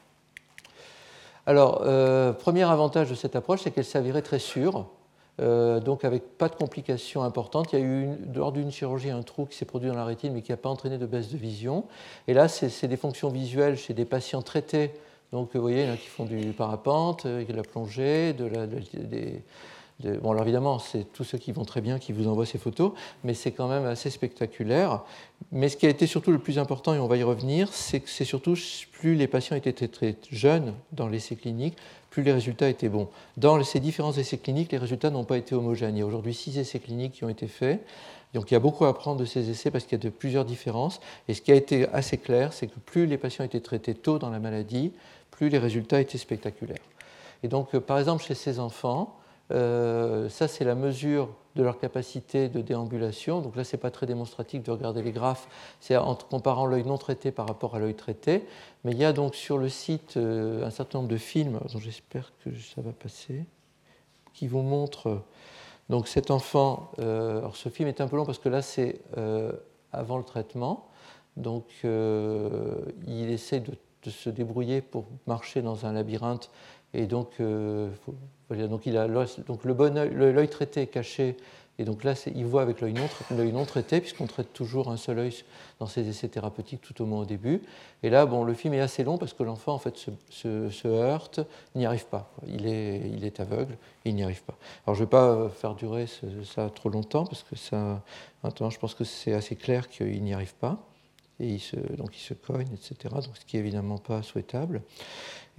[1.46, 4.86] Alors, euh, premier avantage de cette approche, c'est qu'elle s'avérait très sûre.
[5.40, 7.72] Euh, donc avec pas de complications importantes.
[7.72, 10.34] Il y a eu lors d'une chirurgie un trou qui s'est produit dans la rétine
[10.34, 11.84] mais qui n'a pas entraîné de baisse de vision.
[12.28, 14.92] Et là, c'est des fonctions visuelles chez des patients traités
[15.32, 18.32] donc vous voyez, il y en a qui font du parapente, euh, de la plongée,
[18.32, 18.66] de la,
[20.18, 22.92] bon, alors évidemment, c'est tous ceux qui vont très bien qui vous envoient ces photos,
[23.24, 25.02] mais c'est quand même assez spectaculaire.
[25.52, 28.00] Mais ce qui a été surtout le plus important, et on va y revenir, c'est
[28.00, 28.54] que c'est surtout
[28.92, 31.76] plus les patients étaient très, très jeunes dans l'essai clinique,
[32.10, 33.08] plus les résultats étaient bons.
[33.36, 35.96] Dans ces différents essais cliniques, les résultats n'ont pas été homogènes.
[35.96, 37.84] Il y a aujourd'hui six essais cliniques qui ont été faits.
[38.34, 40.08] Donc il y a beaucoup à apprendre de ces essais parce qu'il y a de
[40.08, 41.00] plusieurs différences.
[41.28, 44.18] Et ce qui a été assez clair, c'est que plus les patients étaient traités tôt
[44.18, 44.92] dans la maladie,
[45.48, 46.76] les résultats étaient spectaculaires.
[47.42, 49.16] Et donc, euh, par exemple, chez ces enfants,
[49.52, 53.40] euh, ça c'est la mesure de leur capacité de déambulation.
[53.40, 55.48] Donc là, ce n'est pas très démonstratif de regarder les graphes,
[55.80, 58.46] c'est en comparant l'œil non traité par rapport à l'œil traité.
[58.84, 61.80] Mais il y a donc sur le site euh, un certain nombre de films, dont
[61.80, 63.44] j'espère que ça va passer,
[64.32, 65.22] qui vous montrent
[65.88, 66.92] donc cet enfant.
[66.98, 69.00] ce film est un peu long parce que là, c'est
[69.92, 70.86] avant le traitement.
[71.36, 73.72] Donc il essaie de
[74.04, 76.50] de se débrouiller pour marcher dans un labyrinthe.
[76.92, 77.88] Et donc, euh,
[78.50, 79.08] il a,
[79.46, 81.36] donc le bon l'œil traité est caché
[81.80, 85.34] et donc là, il voit avec l'œil non, traité, puisqu'on traite toujours un seul œil
[85.78, 87.62] dans ces essais thérapeutiques tout au moins au début.
[88.02, 89.96] Et là, bon, le film est assez long parce que l'enfant en fait,
[90.28, 91.40] se, heurte,
[91.74, 92.30] n'y arrive pas.
[92.46, 94.58] Il est, aveugle il n'y arrive pas.
[94.86, 96.04] Alors je ne vais pas faire durer
[96.44, 98.02] ça trop longtemps parce que ça,
[98.44, 100.76] maintenant, je pense que c'est assez clair qu'il n'y arrive pas.
[101.40, 103.14] Et il se, donc il se cogne, etc.
[103.14, 104.82] Donc, ce qui n'est évidemment pas souhaitable.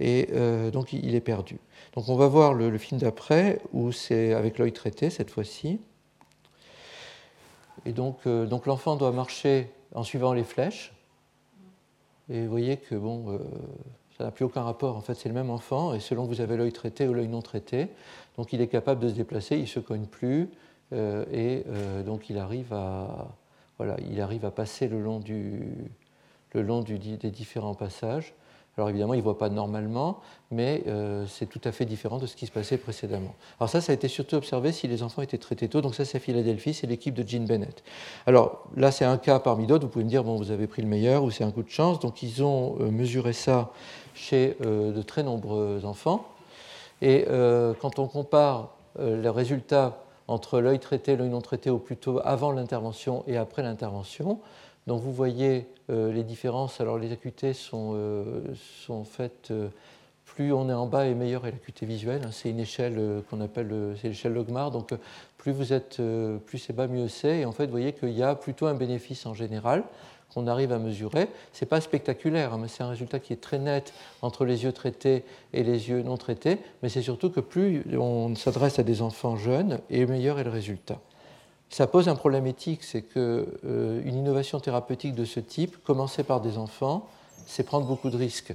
[0.00, 1.58] Et euh, donc il est perdu.
[1.94, 5.80] Donc on va voir le film d'après où c'est avec l'œil traité cette fois-ci.
[7.84, 10.92] Et donc, euh, donc l'enfant doit marcher en suivant les flèches.
[12.28, 13.38] Et vous voyez que bon, euh,
[14.16, 14.96] ça n'a plus aucun rapport.
[14.96, 15.94] En fait, c'est le même enfant.
[15.94, 17.88] Et selon que vous avez l'œil traité ou l'œil non traité,
[18.36, 20.48] donc il est capable de se déplacer, il ne se cogne plus.
[21.32, 21.64] Et
[22.04, 23.28] donc il arrive, à,
[24.10, 25.62] il arrive à passer le long, du,
[26.52, 28.34] le long des différents passages.
[28.78, 32.26] Alors évidemment, il ne voit pas normalement, mais euh, c'est tout à fait différent de
[32.26, 33.34] ce qui se passait précédemment.
[33.60, 35.82] Alors ça, ça a été surtout observé si les enfants étaient traités tôt.
[35.82, 37.82] Donc ça, c'est Philadelphie, c'est l'équipe de Jean Bennett.
[38.26, 39.84] Alors là, c'est un cas parmi d'autres.
[39.84, 41.68] Vous pouvez me dire, bon, vous avez pris le meilleur ou c'est un coup de
[41.68, 42.00] chance.
[42.00, 43.72] Donc ils ont euh, mesuré ça
[44.14, 46.26] chez euh, de très nombreux enfants.
[47.02, 47.26] Et
[47.80, 53.24] quand on compare les résultats entre l'œil traité, l'œil non traité, ou plutôt avant l'intervention
[53.26, 54.40] et après l'intervention,
[54.86, 56.80] donc vous voyez euh, les différences.
[56.80, 58.40] Alors les acuités sont, euh,
[58.84, 59.68] sont faites, euh,
[60.24, 62.22] plus on est en bas et meilleure est l'acuité visuelle.
[62.24, 62.30] Hein.
[62.32, 64.70] c'est une échelle qu'on appelle l'échelle Logmar.
[64.70, 64.94] Donc
[65.36, 66.00] plus vous êtes,
[66.46, 67.40] plus c'est bas, mieux c'est.
[67.40, 69.84] Et en fait, vous voyez qu'il y a plutôt un bénéfice en général
[70.32, 71.28] qu'on arrive à mesurer.
[71.52, 73.92] Ce n'est pas spectaculaire, hein, mais c'est un résultat qui est très net
[74.22, 76.58] entre les yeux traités et les yeux non traités.
[76.82, 80.50] Mais c'est surtout que plus on s'adresse à des enfants jeunes, et meilleur est le
[80.50, 80.98] résultat
[81.72, 86.42] ça pose un problème éthique, c'est qu'une euh, innovation thérapeutique de ce type, commencer par
[86.42, 87.08] des enfants,
[87.46, 88.54] c'est prendre beaucoup de risques.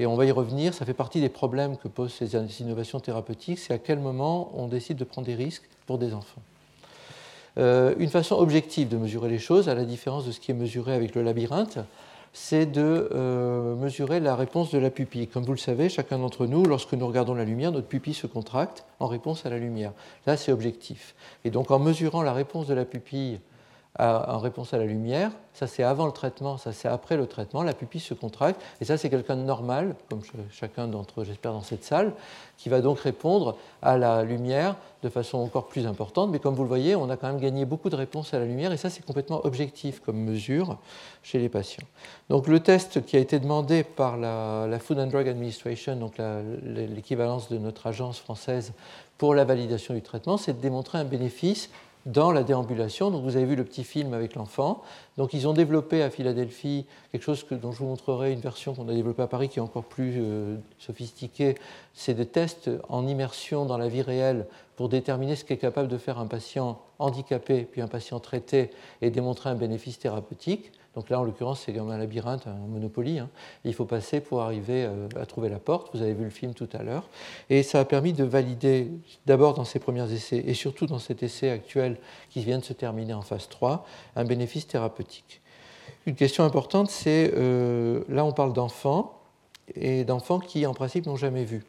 [0.00, 3.60] Et on va y revenir, ça fait partie des problèmes que posent ces innovations thérapeutiques,
[3.60, 6.42] c'est à quel moment on décide de prendre des risques pour des enfants.
[7.58, 10.54] Euh, une façon objective de mesurer les choses, à la différence de ce qui est
[10.54, 11.78] mesuré avec le labyrinthe,
[12.32, 15.26] c'est de euh, mesurer la réponse de la pupille.
[15.26, 18.26] Comme vous le savez, chacun d'entre nous, lorsque nous regardons la lumière, notre pupille se
[18.26, 19.92] contracte en réponse à la lumière.
[20.26, 21.14] Là, c'est objectif.
[21.44, 23.40] Et donc, en mesurant la réponse de la pupille
[23.98, 25.32] en réponse à la lumière.
[25.54, 27.64] Ça, c'est avant le traitement, ça, c'est après le traitement.
[27.64, 28.60] La pupille se contracte.
[28.80, 30.20] Et ça, c'est quelqu'un de normal, comme
[30.52, 32.12] chacun d'entre eux, j'espère, dans cette salle,
[32.58, 36.30] qui va donc répondre à la lumière de façon encore plus importante.
[36.30, 38.44] Mais comme vous le voyez, on a quand même gagné beaucoup de réponses à la
[38.44, 38.70] lumière.
[38.70, 40.78] Et ça, c'est complètement objectif comme mesure
[41.24, 41.86] chez les patients.
[42.28, 46.20] Donc, le test qui a été demandé par la, la Food and Drug Administration, donc
[46.62, 48.74] l'équivalence de notre agence française
[49.16, 51.68] pour la validation du traitement, c'est de démontrer un bénéfice
[52.06, 53.10] dans la déambulation.
[53.10, 54.82] Donc vous avez vu le petit film avec l'enfant.
[55.16, 58.74] Donc ils ont développé à Philadelphie quelque chose que, dont je vous montrerai une version
[58.74, 61.56] qu'on a développée à Paris qui est encore plus euh, sophistiquée.
[61.94, 65.98] C'est des tests en immersion dans la vie réelle pour déterminer ce qu'est capable de
[65.98, 68.70] faire un patient handicapé puis un patient traité
[69.02, 70.72] et démontrer un bénéfice thérapeutique.
[70.98, 73.20] Donc là, en l'occurrence, c'est comme un labyrinthe, un Monopoly.
[73.20, 73.30] Hein.
[73.64, 75.94] Il faut passer pour arriver euh, à trouver la porte.
[75.94, 77.08] Vous avez vu le film tout à l'heure.
[77.50, 78.90] Et ça a permis de valider,
[79.24, 81.98] d'abord dans ces premiers essais, et surtout dans cet essai actuel
[82.30, 85.40] qui vient de se terminer en phase 3, un bénéfice thérapeutique.
[86.06, 89.20] Une question importante, c'est, euh, là on parle d'enfants,
[89.76, 91.62] et d'enfants qui en principe n'ont jamais vu.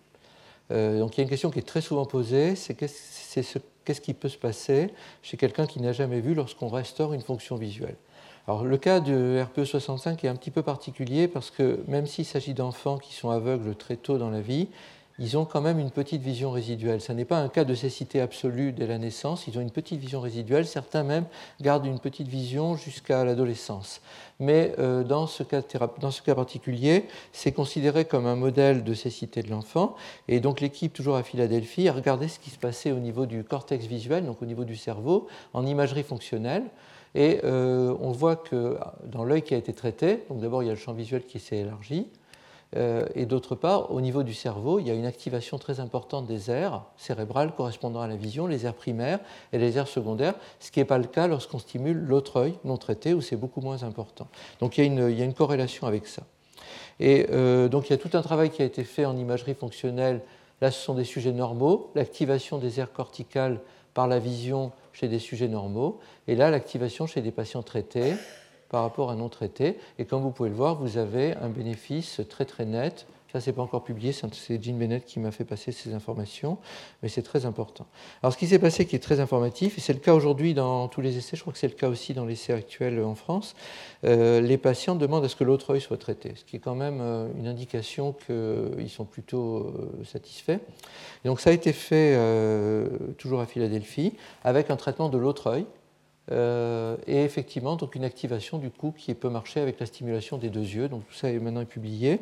[0.71, 4.15] Euh, donc il y a une question qui est très souvent posée, c'est qu'est-ce qui
[4.15, 7.97] peut se passer chez quelqu'un qui n'a jamais vu lorsqu'on restaure une fonction visuelle?
[8.47, 12.55] Alors, le cas de RPE65 est un petit peu particulier parce que même s'il s'agit
[12.55, 14.69] d'enfants qui sont aveugles très tôt dans la vie,
[15.19, 17.01] ils ont quand même une petite vision résiduelle.
[17.01, 19.99] Ce n'est pas un cas de cécité absolue dès la naissance, ils ont une petite
[19.99, 21.25] vision résiduelle, certains même
[21.59, 24.01] gardent une petite vision jusqu'à l'adolescence.
[24.39, 25.61] Mais euh, dans, ce cas,
[25.99, 29.95] dans ce cas particulier, c'est considéré comme un modèle de cécité de l'enfant,
[30.29, 33.43] et donc l'équipe, toujours à Philadelphie, a regardé ce qui se passait au niveau du
[33.43, 36.63] cortex visuel, donc au niveau du cerveau, en imagerie fonctionnelle.
[37.15, 40.69] Et euh, on voit que dans l'œil qui a été traité, donc d'abord il y
[40.69, 42.07] a le champ visuel qui s'est élargi,
[42.75, 46.27] euh, et d'autre part, au niveau du cerveau, il y a une activation très importante
[46.27, 49.19] des aires cérébrales correspondant à la vision, les aires primaires
[49.53, 52.77] et les aires secondaires, ce qui n'est pas le cas lorsqu'on stimule l'autre œil non
[52.77, 54.27] traité, où c'est beaucoup moins important.
[54.59, 56.23] Donc il y, a une, corrélation avec ça.
[56.99, 59.55] Et euh, donc il y a tout un travail qui a été fait en imagerie
[59.55, 60.21] fonctionnelle.
[60.61, 63.61] Là, ce sont des sujets normaux, l'activation des aires corticales
[63.95, 68.15] par la vision chez des sujets normaux, et là l'activation chez des patients traités
[68.67, 69.77] par rapport à non traités.
[69.97, 73.53] Et comme vous pouvez le voir, vous avez un bénéfice très très net Ça, c'est
[73.53, 76.57] pas encore publié, c'est Jean Bennett qui m'a fait passer ces informations,
[77.03, 77.85] mais c'est très important.
[78.23, 80.87] Alors, ce qui s'est passé qui est très informatif, et c'est le cas aujourd'hui dans
[80.87, 83.55] tous les essais, je crois que c'est le cas aussi dans l'essai actuel en France,
[84.03, 86.73] euh, les patients demandent à ce que l'autre œil soit traité, ce qui est quand
[86.73, 90.59] même euh, une indication qu'ils sont plutôt euh, satisfaits.
[91.23, 92.17] Donc, ça a été fait
[93.17, 94.13] toujours à Philadelphie,
[94.43, 95.65] avec un traitement de l'autre œil,
[96.31, 100.49] euh, et effectivement, donc une activation du coup qui peut marcher avec la stimulation des
[100.49, 100.87] deux yeux.
[100.87, 102.19] Donc tout ça est maintenant publié.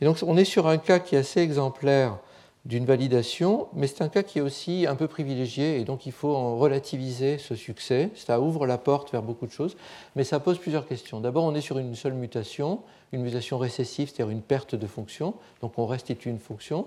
[0.00, 2.18] Et donc on est sur un cas qui est assez exemplaire
[2.64, 6.12] d'une validation, mais c'est un cas qui est aussi un peu privilégié et donc il
[6.12, 8.10] faut relativiser ce succès.
[8.14, 9.76] Ça ouvre la porte vers beaucoup de choses,
[10.16, 11.20] mais ça pose plusieurs questions.
[11.20, 12.80] D'abord, on est sur une seule mutation,
[13.12, 16.86] une mutation récessive, c'est-à-dire une perte de fonction, donc on restitue une fonction.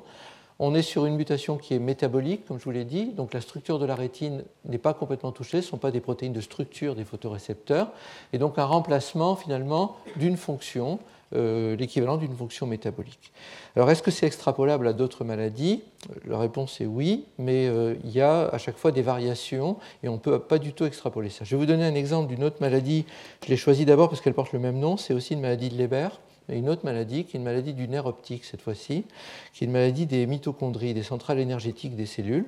[0.60, 3.42] On est sur une mutation qui est métabolique, comme je vous l'ai dit, donc la
[3.42, 6.42] structure de la rétine n'est pas complètement touchée, ce ne sont pas des protéines de
[6.42, 7.92] structure des photorécepteurs,
[8.32, 11.00] et donc un remplacement finalement d'une fonction,
[11.34, 13.32] euh, l'équivalent d'une fonction métabolique.
[13.76, 15.82] Alors est-ce que c'est extrapolable à d'autres maladies?
[16.26, 20.10] La réponse est oui, mais euh, il y a à chaque fois des variations et
[20.10, 21.46] on ne peut pas du tout extrapoler ça.
[21.46, 23.06] Je vais vous donner un exemple d'une autre maladie,
[23.44, 25.78] je l'ai choisie d'abord parce qu'elle porte le même nom, c'est aussi une maladie de
[25.78, 26.10] Leber
[26.50, 29.06] une autre maladie qui est une maladie du nerf optique cette fois-ci,
[29.54, 32.46] qui est une maladie des mitochondries, des centrales énergétiques des cellules.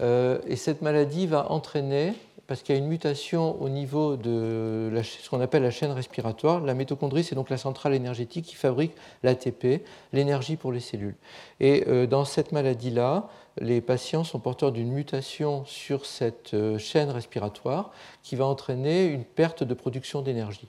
[0.00, 2.14] Euh, et cette maladie va entraîner,
[2.46, 6.60] parce qu'il y a une mutation au niveau de ce qu'on appelle la chaîne respiratoire,
[6.60, 11.14] la mitochondrie, c'est donc la centrale énergétique qui fabrique l'ATP, l'énergie pour les cellules.
[11.60, 13.28] Et euh, dans cette maladie-là,
[13.60, 19.24] les patients sont porteurs d'une mutation sur cette euh, chaîne respiratoire qui va entraîner une
[19.24, 20.68] perte de production d'énergie.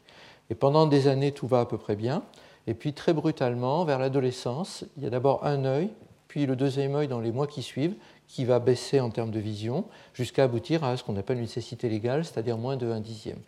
[0.54, 2.22] Et pendant des années, tout va à peu près bien.
[2.68, 5.90] Et puis très brutalement, vers l'adolescence, il y a d'abord un œil,
[6.28, 7.96] puis le deuxième œil dans les mois qui suivent,
[8.28, 11.90] qui va baisser en termes de vision, jusqu'à aboutir à ce qu'on appelle une cécité
[11.90, 13.40] légale, c'est-à-dire moins de 1 dixième.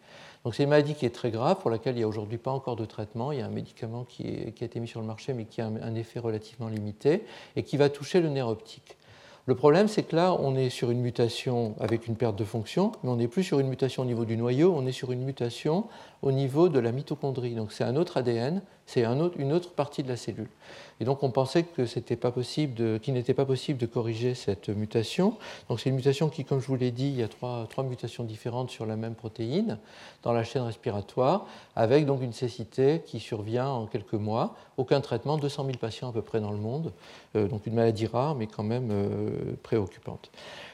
[0.44, 2.50] Donc c'est une maladie qui est très grave, pour laquelle il n'y a aujourd'hui pas
[2.50, 3.32] encore de traitement.
[3.32, 5.68] Il y a un médicament qui, a été mis sur le marché, mais qui a
[5.68, 7.24] un effet relativement limité,
[7.56, 8.95] et qui va toucher le nerf optique.
[9.48, 12.94] Le problème, c'est que là, on est sur une mutation avec une perte de fonction,
[13.04, 15.24] mais on n'est plus sur une mutation au niveau du noyau, on est sur une
[15.24, 15.86] mutation
[16.24, 17.54] au niveau de la mitochondrie.
[17.54, 20.50] Donc c'est un autre ADN, c'est une autre partie de la cellule.
[21.00, 25.36] Et donc on pensait qu'il n'était pas possible de corriger cette mutation.
[25.70, 27.84] Donc c'est une mutation qui, comme je vous l'ai dit, il y a trois, trois,
[27.84, 29.78] mutations différentes sur la même protéine
[30.24, 34.56] dans la chaîne respiratoire, avec donc une cécité qui survient en quelques mois.
[34.78, 36.92] Aucun traitement, 200 000 patients à peu près dans le monde.
[37.36, 40.32] Euh, donc une maladie rare, mais quand même euh, préoccupante.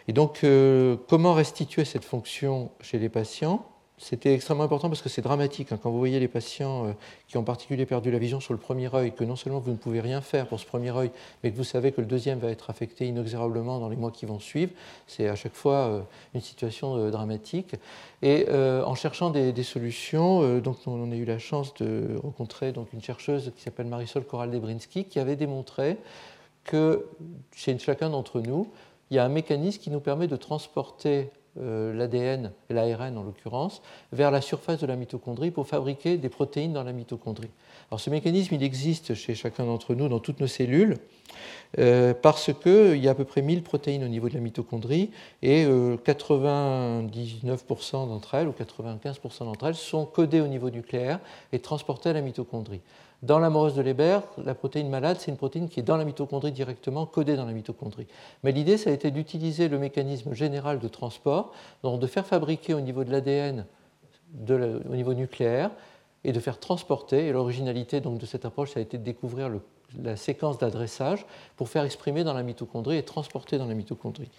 [0.08, 3.66] Et donc euh, comment restituer cette fonction chez les patients?
[3.98, 5.72] C'était extrêmement important parce que c'est dramatique.
[5.72, 5.80] Hein.
[5.82, 6.94] Quand vous voyez les patients euh,
[7.28, 9.72] qui ont en particulier perdu la vision sur le premier œil, que non seulement vous
[9.72, 11.12] ne pouvez rien faire pour ce premier œil,
[11.44, 14.26] mais que vous savez que le deuxième va être affecté inexorablement dans les mois qui
[14.26, 14.72] vont suivre,
[15.06, 16.02] c'est à chaque fois euh,
[16.34, 17.76] une situation dramatique.
[18.24, 23.02] Et en cherchant des, solutions, donc on a eu la chance de rencontrer donc, une
[23.02, 25.98] chercheuse qui s'appelle Marisol Koral-Debrinski, qui avait démontré
[26.64, 27.08] que
[27.56, 28.72] chez chacun d'entre nous,
[29.10, 33.82] il y a un mécanisme qui nous permet de transporter euh, l'ADN l'ARN en l'occurrence,
[34.14, 37.50] vers la surface de la mitochondrie pour fabriquer des protéines dans la mitochondrie.
[37.90, 40.96] Alors ce mécanisme, il existe chez chacun d'entre nous, dans toutes nos cellules,
[41.78, 45.12] euh, parce qu'il y a à peu près 1000 protéines au niveau de la mitochondrie
[45.42, 47.04] et 99%
[47.44, 51.20] euh, d'entre elles, ou 95% d'entre elles, sont codées au niveau nucléaire
[51.52, 52.80] et transportées à la mitochondrie.
[53.22, 56.52] Dans l'amorose de Leber, la protéine malade, c'est une protéine qui est dans la mitochondrie
[56.52, 58.08] directement, codée dans la mitochondrie.
[58.44, 61.52] Mais l'idée, ça a été d'utiliser le mécanisme général de transport,
[61.84, 63.66] donc de faire fabriquer au niveau de l'ADN,
[64.50, 65.70] au niveau nucléaire,
[66.24, 67.28] et de faire transporter.
[67.28, 69.52] Et l'originalité de cette approche, ça a été de découvrir
[70.02, 71.26] la séquence d'adressage
[71.58, 74.30] pour faire exprimer dans la mitochondrie et transporter dans la mitochondrie.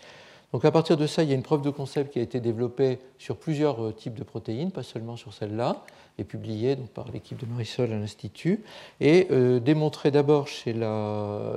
[0.53, 2.41] Donc à partir de ça, il y a une preuve de concept qui a été
[2.41, 5.83] développée sur plusieurs euh, types de protéines, pas seulement sur celle-là,
[6.19, 8.63] et publiée donc, par l'équipe de Marisol à l'Institut,
[9.01, 10.73] et euh, démontrée d'abord chez,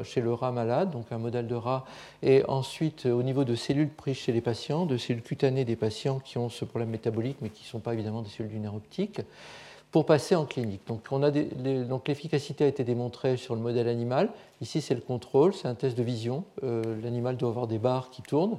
[0.04, 1.86] chez, le rat malade, donc un modèle de rat,
[2.24, 5.76] et ensuite euh, au niveau de cellules prises chez les patients, de cellules cutanées des
[5.76, 8.60] patients qui ont ce problème métabolique, mais qui ne sont pas évidemment des cellules du
[8.60, 9.22] nerf optique
[9.96, 10.82] pour passer en clinique.
[10.88, 11.08] Donc,
[11.88, 14.30] donc l'efficacité a été démontrée sur le modèle animal.
[14.60, 16.44] Ici, c'est le contrôle, c'est un test de vision.
[16.64, 18.58] Euh, l'animal doit avoir des barres qui tournent.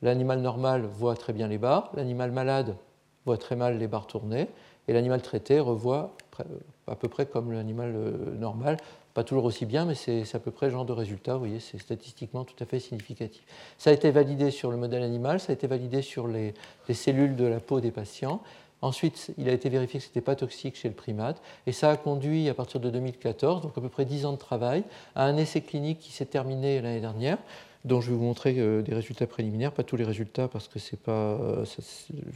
[0.00, 1.90] L'animal normal voit très bien les barres.
[1.94, 2.76] L'animal malade
[3.26, 4.48] voit très mal les barres tourner.
[4.88, 6.16] Et l'animal traité revoit
[6.86, 8.76] à peu près comme l'animal euh, normal.
[9.14, 11.34] Pas toujours aussi bien, mais c'est à peu près le genre de résultat.
[11.34, 13.42] Vous voyez, c'est statistiquement tout à fait significatif.
[13.76, 16.54] Ça a été validé sur le modèle animal, ça a été validé sur les
[16.92, 18.40] cellules de la peau des patients.
[18.82, 21.42] Ensuite, il a été vérifié que ce n'était pas toxique chez le primate.
[21.66, 24.38] Et ça a conduit, à partir de 2014, donc à peu près 10 ans de
[24.38, 27.38] travail, à un essai clinique qui s'est terminé l'année dernière,
[27.84, 31.00] dont je vais vous montrer des résultats préliminaires, pas tous les résultats parce que c'est
[31.00, 31.38] pas,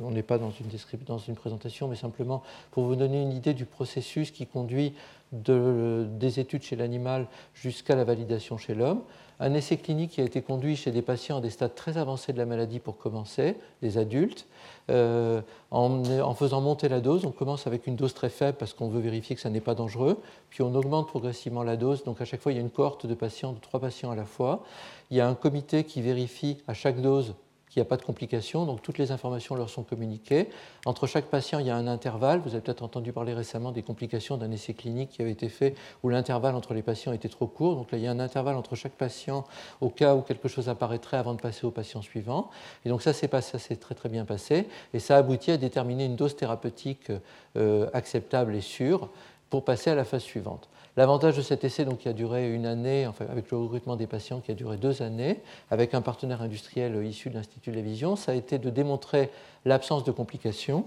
[0.01, 4.31] on n'est pas dans une, présentation, mais simplement pour vous donner une idée du processus
[4.31, 4.95] qui conduit
[5.33, 9.03] de, des études chez l'animal jusqu'à la validation chez l'homme.
[9.41, 12.33] Un essai clinique qui a été conduit chez des patients à des stades très avancés
[12.33, 14.47] de la maladie pour commencer, des adultes.
[14.91, 18.89] Euh, en, faisant monter la dose, on commence avec une dose très faible parce qu'on
[18.89, 20.21] veut vérifier que ça n'est pas dangereux,
[20.51, 22.05] puis on augmente progressivement la dose.
[22.05, 24.17] Donc à chaque fois, il y a une cohorte de patients, de trois patients à
[24.17, 24.63] la fois.
[25.11, 27.35] Il y a un comité qui vérifie à chaque dose
[27.75, 30.49] qu'il n'y a pas de complications, donc toutes les informations leur sont communiquées.
[30.87, 32.39] Entre chaque patient, il y a un intervalle.
[32.39, 35.75] Vous avez peut-être entendu parler récemment des complications d'un essai clinique qui avait été fait
[36.05, 37.75] où l'intervalle entre les patients était trop court.
[37.75, 39.45] Donc là, il y a un intervalle entre chaque patient
[39.81, 42.49] au cas où quelque chose apparaîtrait avant de passer au patient suivant.
[42.85, 44.69] Et donc ça, c'est très très bien passé.
[44.93, 47.11] Et ça aboutit à déterminer une dose thérapeutique
[47.57, 49.09] euh, acceptable et sûre
[49.51, 50.69] pour passer à la phase suivante.
[50.97, 54.07] L'avantage de cet essai, donc, qui a duré une année, enfin, avec le recrutement des
[54.07, 55.41] patients qui a duré deux années,
[55.71, 59.31] avec un partenaire industriel issu de l'Institut de la Vision, ça a été de démontrer
[59.65, 60.85] l'absence de complications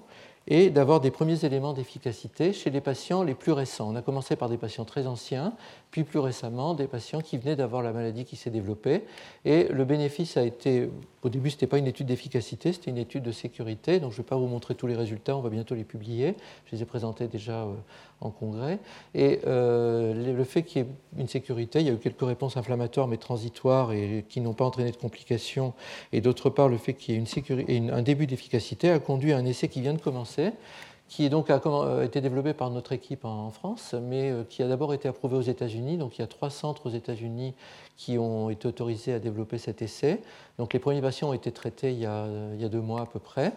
[0.47, 3.89] et d'avoir des premiers éléments d'efficacité chez les patients les plus récents.
[3.91, 5.53] On a commencé par des patients très anciens,
[5.91, 9.03] puis plus récemment des patients qui venaient d'avoir la maladie qui s'est développée.
[9.43, 10.89] Et le bénéfice a été,
[11.28, 14.00] au début, ce n'était pas une étude d'efficacité, c'était une étude de sécurité.
[14.00, 16.36] Donc je ne vais pas vous montrer tous les résultats, on va bientôt les publier.
[16.66, 17.74] Je les ai présentés déjà euh,
[18.22, 18.80] en congrès.
[19.14, 22.56] Et euh, le fait qu'il y ait une sécurité, il y a eu quelques réponses
[22.56, 25.74] inflammatoires mais transitoires et qui n'ont pas entraîné de complications.
[26.14, 29.46] Et d'autre part, le fait qu'il y ait un début d'efficacité a conduit à un
[29.46, 30.52] essai qui vient de commencer
[31.08, 34.68] qui donc a euh, été développé par notre équipe en France, mais euh, qui a
[34.68, 35.97] d'abord été approuvé aux États-Unis.
[35.97, 37.53] Donc il y a trois centres aux États-Unis
[37.95, 40.22] qui ont été autorisés à développer cet essai.
[40.58, 43.01] Donc les premiers patients ont été traités il y a, il y a deux mois
[43.01, 43.53] à peu près.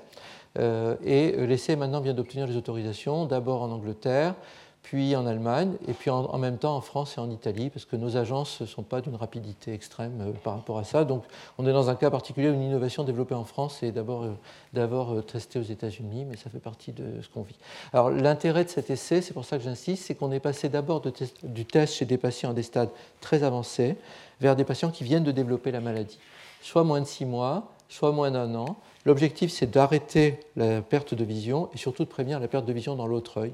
[0.58, 4.34] Euh, et l'essai maintenant vient d'obtenir les autorisations, d'abord en Angleterre,
[4.82, 7.96] puis en Allemagne, et puis en, même temps en France et en Italie, parce que
[7.96, 11.04] nos agences ne sont pas d'une rapidité extrême euh, par rapport à ça.
[11.04, 11.24] Donc
[11.58, 14.36] on est dans un cas particulier où une innovation développée en France est d'abord euh,
[14.76, 17.58] euh, testée aux États-Unis, mais ça fait partie de ce qu'on vit.
[17.92, 21.02] Alors l'intérêt de cet essai, c'est pour ça que j'insiste, c'est qu'on est passé d'abord
[21.42, 23.96] du test chez des patients à des stades très avancés
[24.40, 26.18] vers des patients qui viennent de développer la maladie,
[26.62, 28.76] soit moins de six mois, soit moins d'un an.
[29.04, 32.96] L'objectif, c'est d'arrêter la perte de vision et surtout de prévenir la perte de vision
[32.96, 33.52] dans l'autre œil.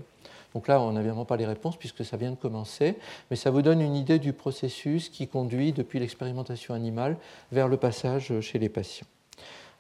[0.57, 2.97] Donc là, on n'a évidemment pas les réponses puisque ça vient de commencer,
[3.29, 7.19] mais ça vous donne une idée du processus qui conduit depuis l'expérimentation animale
[7.53, 9.07] vers le passage chez les patients.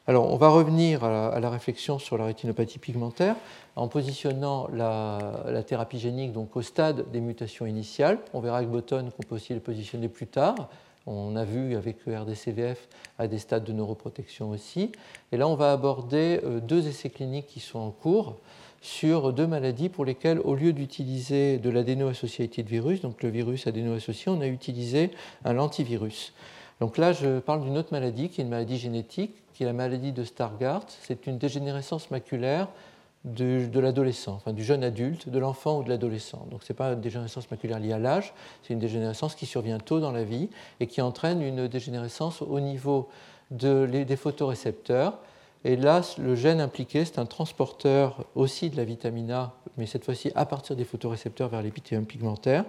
[0.06, 3.36] Alors, on va revenir à la, réflexion sur la rétinopathie pigmentaire
[3.74, 8.18] en positionnant la, thérapie génique donc, au stade des mutations initiales.
[8.34, 10.68] On verra avec Botton qu'on peut aussi les positionner plus tard.
[11.06, 12.86] On a vu avec le RDCVF
[13.18, 14.92] à des stades de neuroprotection aussi.
[15.32, 18.36] Et là, on va aborder euh, deux essais cliniques qui sont en cours
[18.86, 24.30] sur deux maladies pour lesquelles, au lieu d'utiliser de l'adéno-associated virus, donc le virus adéno-associé,
[24.30, 25.10] on a utilisé
[25.44, 26.32] un lentivirus.
[26.80, 29.72] Donc là, je parle d'une autre maladie qui est une maladie génétique, qui est la
[29.72, 30.86] maladie de Stargardt.
[31.02, 32.68] C'est une dégénérescence maculaire
[33.24, 36.46] de, l'adolescent, enfin du jeune adulte, de l'enfant ou de l'adolescent.
[36.52, 39.78] Donc ce n'est pas une dégénérescence maculaire liée à l'âge, c'est une dégénérescence qui survient
[39.78, 43.08] tôt dans la vie et qui entraîne une dégénérescence au niveau
[43.50, 45.18] des photorécepteurs
[45.66, 50.04] et là, le gène impliqué, c'est un transporteur aussi de la vitamine A, mais cette
[50.04, 52.64] fois-ci à partir des photorécepteurs vers l'épithélium pigmentaire.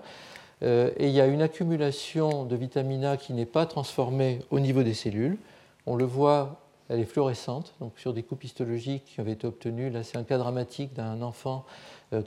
[0.63, 4.59] Euh, et il y a une accumulation de vitamine A qui n'est pas transformée au
[4.59, 5.37] niveau des cellules.
[5.85, 9.91] On le voit, elle est fluorescente, donc sur des coupes histologiques qui avaient été obtenues.
[9.91, 11.65] Là, c'est un cas dramatique d'un enfant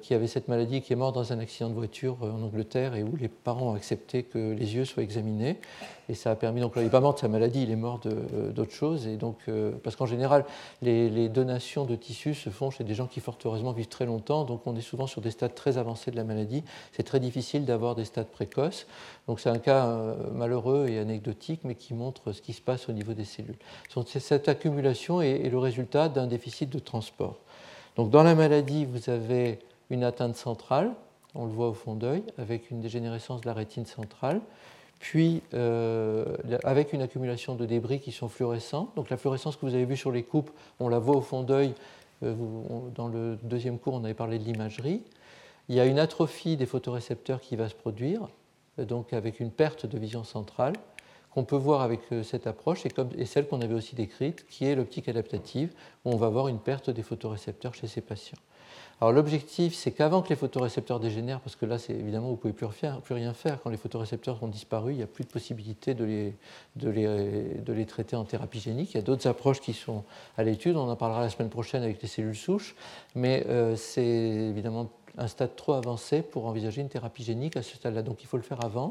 [0.03, 2.95] qui avait cette maladie qui est mort dans un accident de voiture euh, en Angleterre
[2.95, 5.59] et où les parents ont accepté que les yeux soient examinés.
[6.11, 8.01] Et ça a permis, donc il n'est pas mort de sa maladie, il est mort
[8.05, 9.07] euh, d'autre chose.
[9.07, 9.39] Et donc,
[9.83, 10.45] parce qu'en général,
[10.83, 14.45] les, donations de tissus se font chez des gens qui, fort heureusement, vivent très longtemps.
[14.45, 16.65] Donc on est souvent sur des stades très avancés de la maladie.
[16.93, 18.87] C'est très difficile d'avoir des stades précoces.
[19.29, 22.93] Donc c'est un cas malheureux et anecdotique, mais qui montre ce qui se passe au
[22.93, 23.59] niveau des cellules.
[23.95, 27.37] Donc, cette accumulation est, est le résultat d'un déficit de transport.
[27.97, 29.59] Donc dans la maladie, vous avez
[29.91, 30.95] une atteinte centrale,
[31.35, 34.41] on le voit au fond d'œil, avec une dégénérescence de la rétine centrale,
[34.99, 38.93] puis euh, avec une accumulation de débris qui sont fluorescents.
[38.97, 41.43] Donc la fluorescence que vous avez vue sur les coupes, on la voit au fond
[41.43, 41.75] d'œil.
[42.23, 42.35] Euh,
[42.95, 45.03] dans le deuxième cours, on avait parlé de l'imagerie.
[45.69, 48.29] Il y a une atrophie des photorécepteurs qui va se produire,
[48.79, 50.75] euh, donc avec une perte de vision centrale
[51.31, 54.65] qu'on peut voir avec cette approche et, comme, et celle qu'on avait aussi décrite, qui
[54.65, 55.73] est l'optique adaptative,
[56.05, 58.39] où on va voir une perte des photorécepteurs chez ces patients.
[59.01, 62.37] Alors l'objectif, c'est qu'avant que les photorécepteurs dégénèrent, parce que là, c'est évidemment, vous ne
[62.37, 62.67] pouvez plus,
[63.15, 66.05] rien faire, quand les photorécepteurs ont disparu, il n'y a plus de possibilité de
[66.85, 68.93] les, traiter en thérapie génique.
[68.93, 70.05] Il y a d'autres approches qui sont
[70.37, 72.75] à l'étude, on en parlera la semaine prochaine avec les cellules souches,
[73.15, 77.77] mais euh, c'est évidemment un stade trop avancé pour envisager une thérapie génique à ce
[77.77, 78.91] stade-là, donc il faut le faire avant.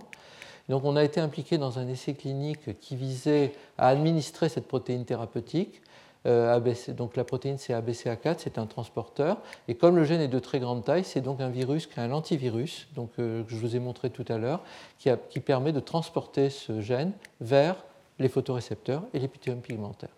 [0.70, 5.06] Donc on a été impliqué dans un essai clinique qui visait à administrer cette protéine
[5.06, 5.82] thérapeutique.
[6.30, 6.60] Euh,
[6.90, 9.38] donc la protéine c'est ABCA4, c'est un transporteur.
[9.68, 12.04] Et comme le gène est de très grande taille, c'est donc un virus qui est
[12.04, 14.62] un antivirus, donc, euh, que je vous ai montré tout à l'heure,
[14.98, 17.12] qui, permet de transporter ce gène
[17.42, 17.84] vers
[18.20, 20.10] les photorécepteurs et l'épithélium pigmentaire.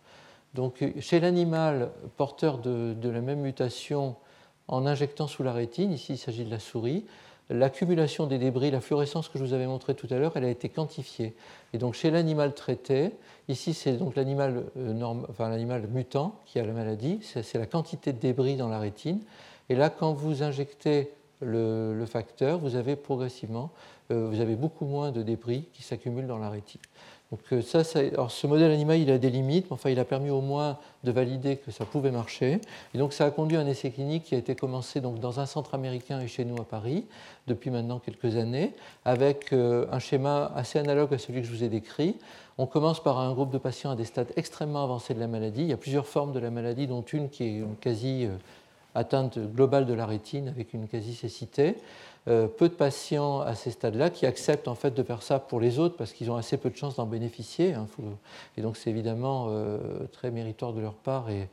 [0.53, 4.15] Donc chez l'animal porteur de, de, la même mutation,
[4.67, 7.05] en injectant sous la rétine, ici il s'agit de la souris,
[7.51, 10.49] l'accumulation des débris, la fluorescence que je vous avais montrée tout à l'heure, elle a
[10.49, 11.33] été quantifiée.
[11.73, 13.11] Et donc chez l'animal traité,
[13.47, 18.55] ici c'est donc l'animal euh, mutant qui a la maladie, c'est la quantité de débris
[18.55, 19.21] dans la rétine.
[19.69, 23.71] Et là, quand vous injectez le, facteur, vous avez progressivement,
[24.11, 26.81] euh, vous avez beaucoup moins de débris qui s'accumulent dans la rétine.
[27.31, 30.05] Donc euh, ça, alors ce modèle animal, il a des limites, mais enfin, il a
[30.05, 32.59] permis au moins de valider que ça pouvait marcher.
[32.93, 35.39] Et donc ça a conduit à un essai clinique qui a été commencé donc, dans
[35.39, 37.05] un centre américain et chez nous à Paris
[37.47, 38.73] depuis maintenant quelques années,
[39.05, 42.17] avec euh, un schéma assez analogue à celui que je vous ai décrit.
[42.57, 45.61] On commence par un groupe de patients à des stades extrêmement avancés de la maladie.
[45.61, 48.35] Il y a plusieurs formes de la maladie, dont une qui est une quasi euh,
[48.93, 51.77] atteinte globale de la rétine avec une quasi-cécité.
[52.27, 55.59] Euh, peu de patients à ces stades-là qui acceptent en fait de faire ça pour
[55.59, 57.73] les autres parce qu'ils ont assez peu de chances d'en bénéficier.
[57.73, 57.87] Hein,
[58.57, 59.79] et donc c'est évidemment euh,
[60.11, 61.49] très méritoire de leur part et,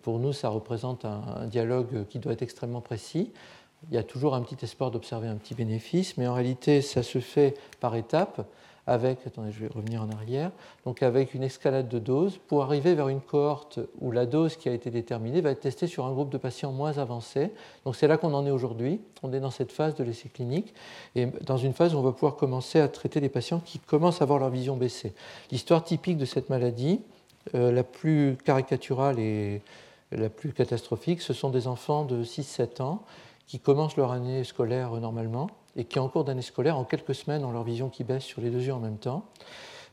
[0.00, 3.32] pour nous ça représente un, dialogue qui doit être extrêmement précis.
[3.90, 7.02] Il y a toujours un petit espoir d'observer un petit bénéfice, mais en réalité ça
[7.02, 8.46] se fait par étapes
[8.86, 10.50] avec, attendez, je vais revenir en arrière,
[10.84, 14.68] donc avec une escalade de doses pour arriver vers une cohorte où la dose qui
[14.68, 17.52] a été déterminée va être testée sur un groupe de patients moins avancés.
[17.84, 19.00] Donc c'est là qu'on en est aujourd'hui.
[19.22, 20.74] On est dans cette phase de l'essai clinique
[21.14, 24.20] et dans une phase où on va pouvoir commencer à traiter des patients qui commencent
[24.20, 25.14] à avoir leur vision baissée.
[25.52, 27.00] L'histoire typique de cette maladie,
[27.54, 29.62] euh, la plus caricaturale et
[30.10, 33.04] la plus catastrophique, ce sont des enfants de 6-7 ans
[33.46, 37.44] qui commencent leur année scolaire normalement et qui, en cours d'année scolaire, en quelques semaines,
[37.44, 39.24] ont leur vision qui baisse sur les deux yeux en même temps.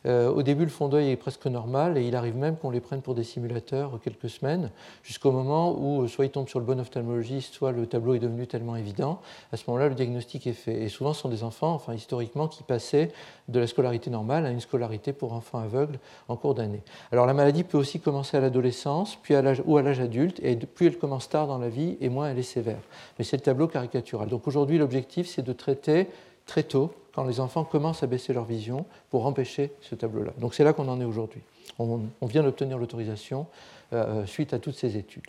[0.06, 2.80] Euh, au début, le fond d'œil est presque normal et il arrive même qu'on les
[2.80, 4.72] prenne pour des simulateurs quelques semaines,
[5.04, 8.48] jusqu'au moment où soit ils tombent sur le bon ophtalmologiste, soit le tableau est devenu
[8.48, 9.20] tellement évident.
[9.52, 10.84] À ce moment-là, le diagnostic est fait.
[10.84, 13.12] Et souvent, ce sont des enfants, enfin historiquement, qui passaient
[13.50, 16.82] de la scolarité normale à une scolarité pour enfants aveugles en cours d'année.
[17.12, 19.36] Alors la maladie peut aussi commencer à l'adolescence, puis
[19.66, 22.40] ou à l'âge adulte, et plus elle commence tard dans la vie, et moins elle
[22.40, 22.82] est sévère.
[23.18, 24.30] Mais c'est le tableau caricatural.
[24.30, 26.08] Donc aujourd'hui, l'objectif, c'est de traiter
[26.46, 26.92] très tôt,
[27.26, 30.32] les enfants commencent à baisser leur vision, pour empêcher ce tableau-là.
[30.38, 31.42] Donc c'est là qu'on en est aujourd'hui.
[31.78, 33.48] On, vient d'obtenir l'autorisation
[33.94, 35.28] euh, suite à toutes ces études.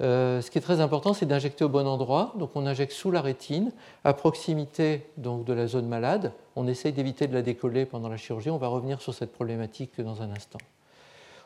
[0.00, 2.32] Euh, ce qui est très important, c'est d'injecter au bon endroit.
[2.38, 3.72] Donc on injecte sous la rétine,
[4.04, 6.32] à proximité de la zone malade.
[6.56, 8.50] On essaye d'éviter de la décoller pendant la chirurgie.
[8.50, 10.58] On va revenir sur cette problématique dans un instant.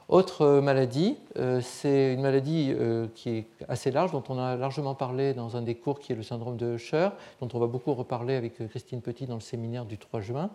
[0.08, 4.54] Autre euh, maladie, euh, c'est une maladie euh, qui est assez large, dont on a
[4.54, 7.08] largement parlé dans un des cours qui est le syndrome de Usher,
[7.40, 10.50] dont on va beaucoup reparler avec Christine Petit dans le séminaire du 3 juin,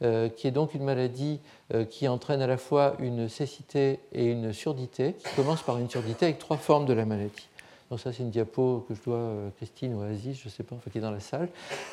[0.00, 1.40] qui est donc une maladie
[1.90, 6.26] qui entraîne à la fois une cécité et une surdité, qui commence par une surdité
[6.26, 7.48] avec trois formes de la maladie.
[7.90, 10.50] Donc ça, c'est une diapo que je dois à Christine ou à Aziz, je ne
[10.50, 11.48] sais pas, qui est dans la salle,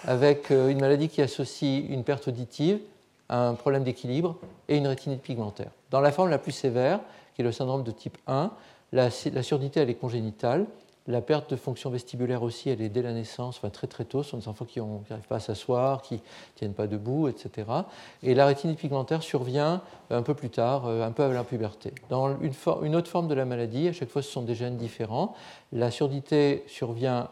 [0.06, 2.80] avec une maladie qui associe une perte auditive,
[3.30, 5.72] un problème d'équilibre et une rétinite pigmentaire.
[5.92, 7.00] Dans la forme la plus sévère,
[7.34, 8.52] qui est le syndrome de type 1,
[8.92, 10.66] la, surdité elle est congénitale.
[11.08, 14.24] La perte de fonction vestibulaire aussi, elle est dès la naissance, enfin très très tôt.
[14.24, 16.20] Ce sont des enfants qui n'arrivent pas à s'asseoir, qui ne
[16.56, 17.68] tiennent pas debout, etc.
[18.24, 21.94] Et la rétinite pigmentaire survient un peu plus tard, euh, un peu avant la puberté.
[22.10, 22.40] Dans
[22.82, 25.36] une autre forme de la maladie, à chaque fois ce sont des gènes différents.
[25.72, 27.30] La surdité survient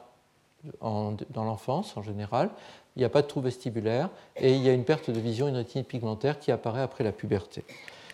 [0.81, 2.49] dans l'enfance en général
[2.95, 5.47] il n'y a pas de trou vestibulaire et il y a une perte de vision,
[5.47, 7.63] une rétinite pigmentaire qui apparaît après la puberté.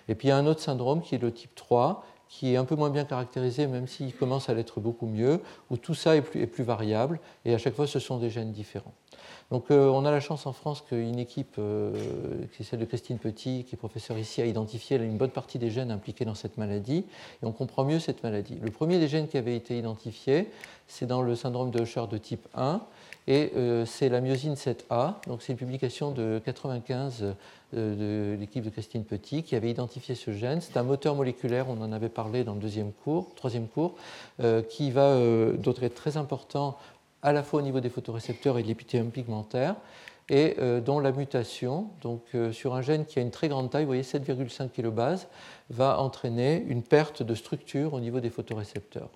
[0.07, 2.57] Et puis il y a un autre syndrome qui est le type 3, qui est
[2.57, 6.15] un peu moins bien caractérisé, même s'il commence à l'être beaucoup mieux, où tout ça
[6.15, 8.93] est plus, variable, et à chaque fois ce sont des gènes différents.
[9.49, 11.91] Donc euh, on a la chance en France qu'une équipe, euh,
[12.53, 15.57] qui est celle de Christine Petit, qui est professeure ici, a identifié une bonne partie
[15.57, 17.05] des gènes impliqués dans cette maladie,
[17.41, 18.59] et on comprend mieux cette maladie.
[18.61, 20.51] Le premier des gènes qui avait été identifié,
[20.87, 22.81] c'est dans le syndrome de Usher de type 1,
[23.29, 27.35] et euh, c'est la myosine 7A, donc c'est une publication de 95
[27.75, 30.61] euh, de l'équipe de Christine Petit qui avait identifié ce gène.
[30.61, 33.93] C'est un moteur moléculaire, on en avait parlé dans le deuxième cours, troisième cours,
[34.39, 35.15] euh, qui va
[35.59, 36.75] d'autre être très important
[37.21, 39.75] à la fois au niveau des photorécepteurs et de l'épithélium pigmentaire
[40.31, 42.21] et dont la mutation, donc
[42.51, 45.17] sur un gène qui a une très grande taille, vous voyez 7,5 kb,
[45.71, 49.09] va entraîner une perte de structure au niveau des photorécepteurs.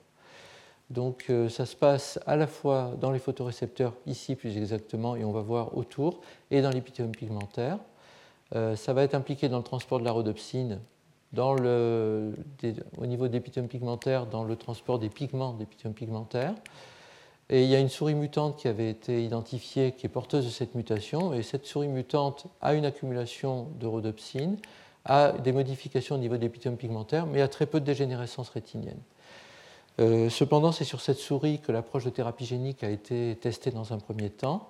[0.90, 5.24] Donc euh, ça se passe à la fois dans les photorécepteurs, ici plus exactement, et
[5.24, 6.22] on va voir autour,
[6.52, 7.80] et dans l'épithélium pigmentaire.
[8.56, 10.80] Euh, ça va être impliqué dans le transport de la rhodopsine,
[11.36, 16.54] au niveau de l'épithélium pigmentaire, dans le transport des pigments d'épithélium pigmentaire.
[17.50, 20.50] Et il y a une souris mutante qui avait été identifiée, qui est porteuse de
[20.50, 21.34] cette mutation.
[21.34, 24.58] Et cette souris mutante a une accumulation de rhodopsine,
[25.06, 29.00] a des modifications au niveau de l'épithèle pigmentaire, mais a très peu de dégénérescence rétinienne.
[30.00, 33.94] Euh, cependant, c'est sur cette souris que l'approche de thérapie génique a été testée dans
[33.94, 34.70] un premier temps.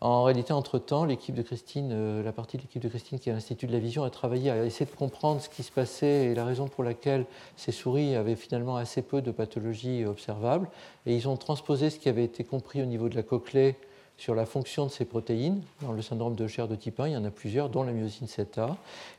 [0.00, 3.32] En réalité, entre-temps, l'équipe de Christine, euh, la partie de l'équipe de Christine qui est
[3.32, 6.26] à l'Institut de la Vision, a travaillé à essayer de comprendre ce qui se passait
[6.26, 7.24] et la raison pour laquelle
[7.56, 10.68] ces souris avaient finalement assez peu de pathologies observables.
[11.06, 13.76] Et ils ont transposé ce qui avait été compris au niveau de la cochlée
[14.16, 15.62] sur la fonction de ces protéines.
[15.82, 17.92] Dans le syndrome de Cher de type 1, il y en a plusieurs, dont la
[17.92, 18.76] myosine 7A.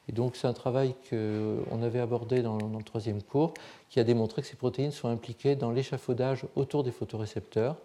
[0.10, 3.54] Et donc, c'est un travail qu'on avait abordé dans, le troisième cours,
[3.90, 7.76] qui a démontré que ces protéines sont impliquées dans l'échafaudage autour des photorécepteurs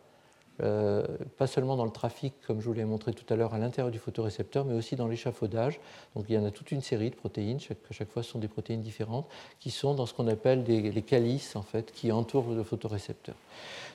[0.61, 1.05] euh,
[1.39, 3.91] pas seulement dans le trafic, comme je vous l'ai montré tout à l'heure, à l'intérieur
[3.91, 5.81] du photorécepteur, mais aussi dans l'échafaudage.
[6.15, 8.49] Donc il y en a toute une série de protéines, chaque, fois ce sont des
[8.49, 9.27] protéines différentes,
[9.61, 13.35] qui sont dans ce qu'on appelle les calices, en fait, qui entourent le photorécepteur.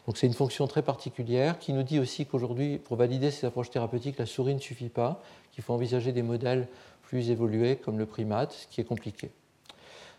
[0.07, 3.69] Donc c'est une fonction très particulière qui nous dit aussi qu'aujourd'hui, pour valider ces approches
[3.69, 6.67] thérapeutiques, la souris ne suffit pas, qu'il faut envisager des modèles
[7.03, 9.29] plus évolués comme le primate, ce qui est compliqué.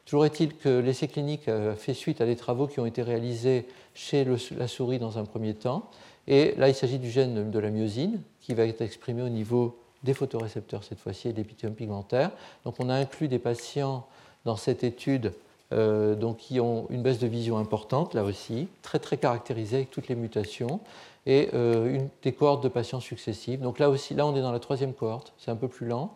[0.05, 4.27] Toujours est-il que l'essai clinique fait suite à des travaux qui ont été réalisés chez
[4.57, 5.91] la souris dans un premier temps,
[6.29, 9.79] et là, il s'agit du gène de la myosine qui va être exprimé au niveau
[10.05, 12.31] des photorécepteurs cette fois-ci et de l'épithélium pigmentaire.
[12.65, 14.07] Donc on a inclus des patients
[14.45, 15.33] dans cette étude
[15.73, 20.09] euh, qui ont une baisse de vision importante, là aussi, très très caractérisée avec toutes
[20.09, 20.81] les mutations,
[21.27, 23.61] et euh, une, des cohortes de patients successives.
[23.61, 26.15] Donc là aussi, là on est dans la troisième cohorte, c'est un peu plus lent,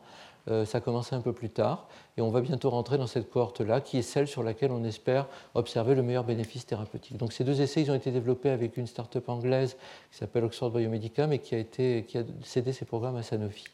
[0.51, 1.87] euh, ça a commencé un peu plus tard,
[2.17, 5.27] et on va bientôt rentrer dans cette cohorte-là, qui est celle sur laquelle on espère
[5.55, 7.17] observer le meilleur bénéfice thérapeutique.
[7.17, 9.77] Donc ces deux essais, ils ont été développés avec une start-up anglaise
[10.11, 12.07] qui s'appelle Oxford Biomedica, mais qui a, été,
[12.43, 13.65] cédé ses programmes à Sanofi.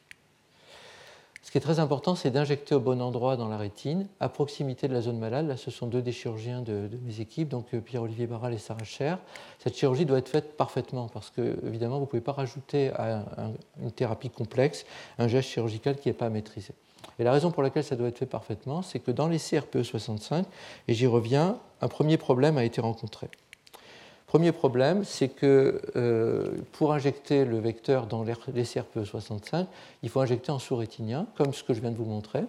[1.43, 4.87] Ce qui est très important, c'est d'injecter au bon endroit dans la rétine, à proximité
[4.87, 5.49] de la zone malade.
[5.49, 8.85] Là, ce sont deux des chirurgiens de, mes équipes, donc euh, Pierre-Olivier Barral et Sarah
[8.85, 9.19] Cher.
[9.59, 13.25] Cette chirurgie doit être faite parfaitement, parce que, évidemment, vous ne pouvez pas rajouter à
[13.81, 14.85] une thérapie complexe
[15.19, 16.75] un geste chirurgical qui n'est pas maîtrisé.
[17.19, 19.83] Et la raison pour laquelle ça doit être fait parfaitement, c'est que dans les CRPE
[19.83, 20.47] 65,
[20.87, 23.29] et j'y reviens, un premier problème a été rencontré.
[24.27, 29.67] Premier problème, c'est que euh, pour injecter le vecteur dans les CRPE65,
[30.03, 32.45] il faut injecter en sous-rétinien, comme ce que je viens de vous montrer.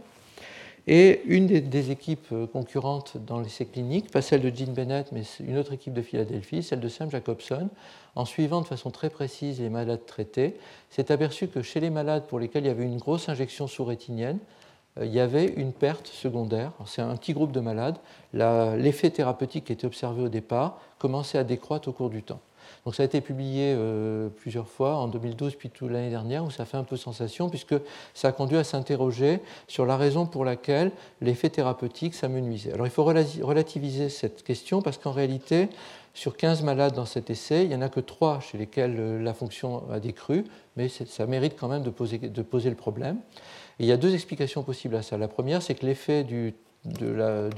[0.88, 5.24] Et une des, équipes euh, concurrentes dans l'essai clinique, pas celle de Jean Bennett, mais
[5.40, 7.70] une autre équipe de Philadelphie, celle de Sam Jacobson,
[8.16, 10.56] en suivant de façon très précise les malades traités,
[10.90, 14.40] s'est aperçu que chez les malades pour lesquels il y avait une grosse injection sous-rétinienne,
[14.98, 16.72] euh, il y avait une perte secondaire.
[16.86, 17.98] C'est un petit groupe de malades.
[18.34, 22.40] L'effet thérapeutique qui était observé au départ commençait à décroître au cours du temps.
[22.90, 26.66] Donc ça a été publié euh, plusieurs fois, en 2012 puis l'année dernière, où ça
[26.66, 27.76] fait un peu sensation, puisque
[28.16, 32.74] ça a conduit à s'interroger sur la raison pour laquelle l'effet thérapeutique s'amenuisait.
[32.74, 35.70] Alors il faut relativiser cette question, parce qu'en réalité,
[36.16, 39.22] sur 15 malades dans cet essai, il n'y en a que 3 chez lesquels euh,
[39.22, 43.20] la fonction a décru, mais ça mérite quand même de poser, le problème
[43.78, 45.16] il y a deux explications possibles à ça.
[45.16, 46.56] La première, c'est que l'effet du,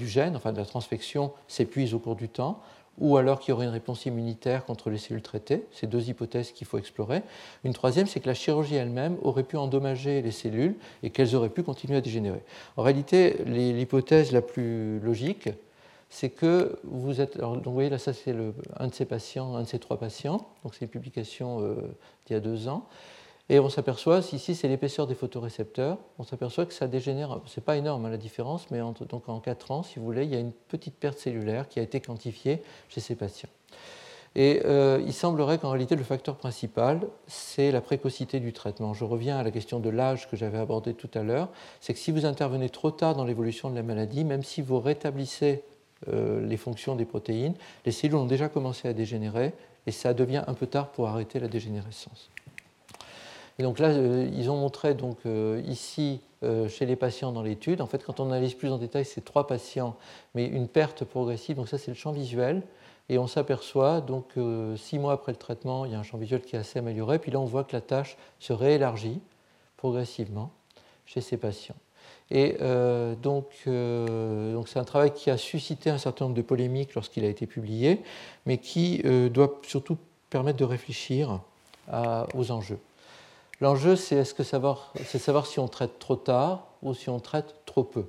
[0.01, 2.59] gène, enfin de la transfection, s'épuise au cours du temps,
[2.97, 5.65] ou alors qu'il y aurait une réponse immunitaire contre les cellules traitées.
[5.71, 7.23] C'est deux hypothèses qu'il faut explorer.
[7.63, 11.49] Une troisième, c'est que la chirurgie elle-même aurait pu endommager les cellules et qu'elles auraient
[11.49, 12.43] pu continuer à dégénérer.
[12.77, 15.49] En réalité, l'hypothèse la plus logique,
[16.09, 17.39] c'est que vous êtes.
[17.39, 18.35] donc vous voyez là, ça c'est
[18.77, 20.45] un de ces patients, un de ces trois patients.
[20.63, 21.75] Donc c'est une publication euh,
[22.25, 22.87] d'il y a deux ans.
[23.49, 27.75] Et on s'aperçoit, ici c'est l'épaisseur des photorécepteurs, on s'aperçoit que ça dégénère, c'est pas
[27.75, 30.39] énorme hein, la différence, mais donc en 4 ans, si vous voulez, il y a
[30.39, 33.49] une petite perte cellulaire qui a été quantifiée chez ces patients.
[34.35, 38.93] Et euh, il semblerait qu'en réalité, le facteur principal, c'est la précocité du traitement.
[38.93, 41.49] Je reviens à la question de l'âge que j'avais abordée tout à l'heure.
[41.81, 44.79] C'est que si vous intervenez trop tard dans l'évolution de la maladie, même si vous
[44.79, 45.63] rétablissez
[46.07, 49.53] euh, les fonctions des protéines, les cellules ont déjà commencé à dégénérer
[49.85, 52.29] et ça devient un peu tard pour arrêter la dégénérescence.
[53.61, 57.43] Et donc là, euh, ils ont montré donc, euh, ici, euh, chez les patients dans
[57.43, 59.95] l'étude, en fait, quand on analyse plus en détail, c'est trois patients,
[60.33, 62.63] mais une perte progressive, donc ça c'est le champ visuel,
[63.07, 64.33] et on s'aperçoit donc
[64.77, 67.19] six mois après le traitement, il y a un champ visuel qui est assez amélioré,
[67.19, 69.19] puis là on voit que la tâche se réélargit
[69.77, 70.49] progressivement
[71.05, 71.75] chez ces patients.
[72.31, 72.57] Et
[73.21, 77.27] donc, donc c'est un travail qui a suscité un certain nombre de polémiques lorsqu'il a
[77.27, 78.01] été publié,
[78.47, 79.97] mais qui doit surtout
[80.31, 81.41] permettre de réfléchir
[82.33, 82.79] aux enjeux.
[83.61, 88.05] L'enjeu, c'est -ce savoir, si on traite trop tard ou si on traite trop peu.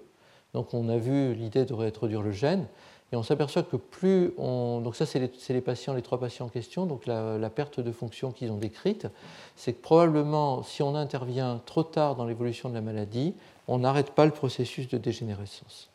[0.55, 2.66] Donc on a vu l'idée de réintroduire le gène,
[3.12, 4.80] et on s'aperçoit que plus on...
[4.80, 5.18] Donc ça, c'est
[5.50, 9.07] les, patients, les trois patients en question, donc la, perte de fonction qu'ils ont décrite,
[9.55, 13.34] c'est que probablement, si on intervient trop tard dans l'évolution de la maladie,
[13.68, 15.90] on n'arrête pas le processus de dégénérescence.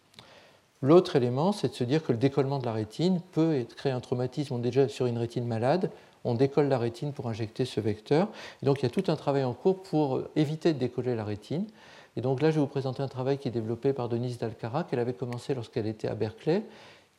[0.84, 4.00] L'autre élément, c'est de se dire que le décollement de la rétine peut créer un
[4.00, 4.62] traumatisme.
[4.62, 5.90] Déjà sur une rétine malade,
[6.28, 8.28] on décolle la rétine pour injecter ce vecteur.
[8.62, 11.66] donc il y a tout un travail en cours pour éviter de décoller la rétine.
[12.18, 14.84] Et donc là, je vais vous présenter un travail qui est développé par Denise Dalcara,
[14.84, 16.64] qu'elle avait commencé lorsqu'elle était à Berkeley,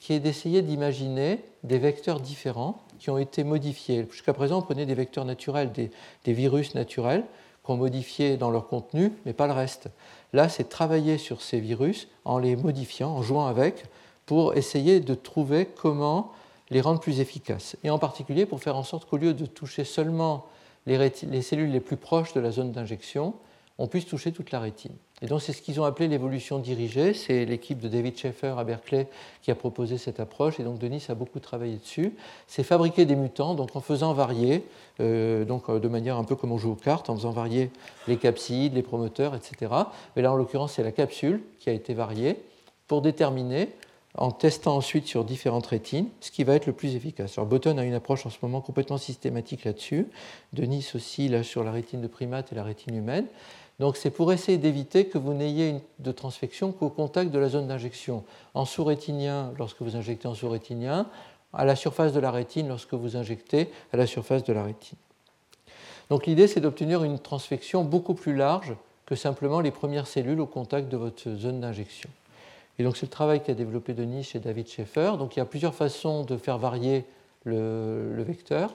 [0.00, 4.06] qui est d'essayer d'imaginer des vecteurs différents qui ont été modifiés.
[4.11, 5.90] Jusqu'à présent, on prenait des vecteurs naturels, des,
[6.24, 7.24] des virus naturels,
[7.62, 9.88] qu'on modifiait dans leur contenu, mais pas le reste.
[10.32, 13.84] Là, c'est travailler sur ces virus en les modifiant, en jouant avec,
[14.26, 16.32] pour essayer de trouver comment
[16.70, 17.76] les rendre plus efficaces.
[17.84, 20.46] Et en particulier pour faire en sorte qu'au lieu de toucher seulement
[20.86, 23.34] les, les cellules les plus proches de la zone d'injection,
[23.78, 24.94] on puisse toucher toute la rétine.
[25.22, 27.14] Et donc c'est ce qu'ils ont appelé l'évolution dirigée.
[27.14, 29.08] C'est l'équipe de David Schaeffer à Berkeley
[29.42, 30.58] qui a proposé cette approche.
[30.58, 32.12] Et donc Denis a beaucoup travaillé dessus.
[32.48, 34.64] C'est fabriquer des mutants, donc en faisant varier,
[35.00, 37.70] euh, donc euh, de manière un peu comme on joue aux cartes, en faisant varier
[38.08, 39.72] les capsides, les promoteurs, etc.
[40.16, 42.36] Mais là en l'occurrence c'est la capsule qui a été variée
[42.88, 43.68] pour déterminer
[44.18, 47.38] en testant ensuite sur différentes rétines ce qui va être le plus efficace.
[47.38, 50.08] Alors Button a une approche en ce moment complètement systématique là-dessus,
[50.52, 53.26] Denis aussi là sur la rétine de primate et la rétine humaine.
[53.78, 57.68] Donc c'est pour essayer d'éviter que vous n'ayez de transfection qu'au contact de la zone
[57.68, 58.24] d'injection.
[58.54, 61.06] En sous-rétinien, lorsque vous injectez en sous-rétinien,
[61.52, 64.98] à la surface de la rétine lorsque vous injectez à la surface de la rétine.
[66.10, 68.74] Donc l'idée c'est d'obtenir une transfection beaucoup plus large
[69.06, 72.10] que simplement les premières cellules au contact de votre zone d'injection.
[72.79, 75.12] Et donc c'est le travail qu'a développé Denis chez David Schaeffer.
[75.18, 77.05] Donc il y a plusieurs façons de faire varier
[77.45, 78.72] le vecteur.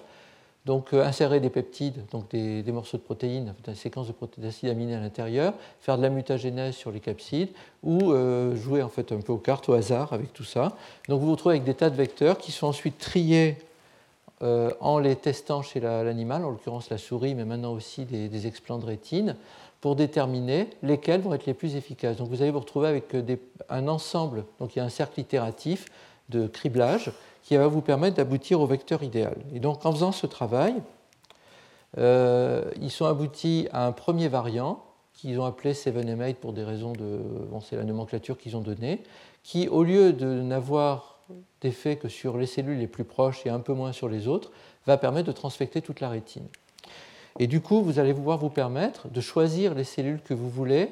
[0.65, 5.01] Donc euh, insérer des peptides, donc des, morceaux de protéines, des séquences d'acides aminés à
[5.01, 7.49] l'intérieur, faire de la mutagénèse sur les capsides
[7.83, 10.77] ou euh, jouer en fait un peu aux cartes au hasard avec tout ça.
[11.09, 13.57] Donc vous vous retrouvez avec des tas de vecteurs qui sont ensuite triés
[14.41, 18.77] euh, en les testant chez l'animal, en l'occurrence la souris, mais maintenant aussi des, explants
[18.77, 19.35] de rétine,
[19.83, 22.15] pour déterminer lesquels vont être les plus efficaces.
[22.15, 23.13] Donc vous allez vous retrouver avec
[23.67, 25.87] un ensemble, donc il y a un cercle itératif
[26.29, 27.11] de criblage
[27.41, 29.35] qui va vous permettre d'aboutir au vecteur idéal.
[29.53, 30.73] Et donc en faisant ce travail,
[31.97, 34.81] euh, ils sont aboutis à un premier variant
[35.15, 37.19] qu'ils ont appelé 7M8 pour des raisons de.
[37.59, 39.03] C'est la nomenclature qu'ils ont donnée,
[39.43, 41.19] qui, au lieu de n'avoir
[41.59, 44.53] d'effet que sur les cellules les plus proches et un peu moins sur les autres,
[44.87, 46.47] va permettre de transfecter toute la rétine.
[47.39, 50.89] Et du coup, vous allez pouvoir vous permettre de choisir les cellules que vous voulez,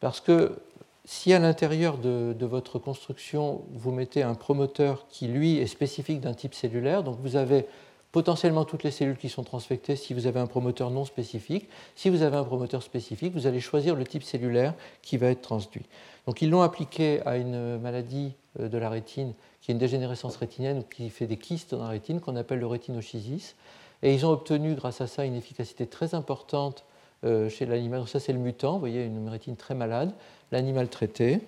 [0.00, 0.56] parce que
[1.04, 6.32] si à l'intérieur de, votre construction, vous mettez un promoteur qui, lui, est spécifique d'un
[6.32, 7.66] type cellulaire, donc vous avez
[8.12, 11.68] potentiellement toutes les cellules qui sont transfectées si vous avez un promoteur non spécifique.
[11.96, 14.72] Si vous avez un promoteur spécifique, vous allez choisir le type cellulaire
[15.02, 15.84] qui va être transduit.
[16.26, 20.36] Donc ils l'ont appliqué à une maladie euh, de la rétine qui est une dégénérescence
[20.36, 23.56] rétinienne ou qui fait des kystes dans la rétine qu'on appelle le rétinochisis.
[24.04, 26.84] Et ils ont obtenu grâce à ça une efficacité très importante
[27.24, 28.00] euh, chez l'animal.
[28.00, 30.12] Donc ça c'est le mutant, vous voyez une rétine très malade
[30.52, 31.40] l'animal traité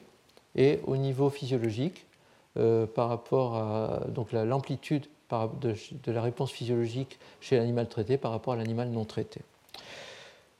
[0.56, 2.06] et au niveau physiologique
[2.56, 4.00] euh, par rapport à
[4.44, 9.40] l'amplitude de, la réponse physiologique chez l'animal traité par rapport à l'animal non traité.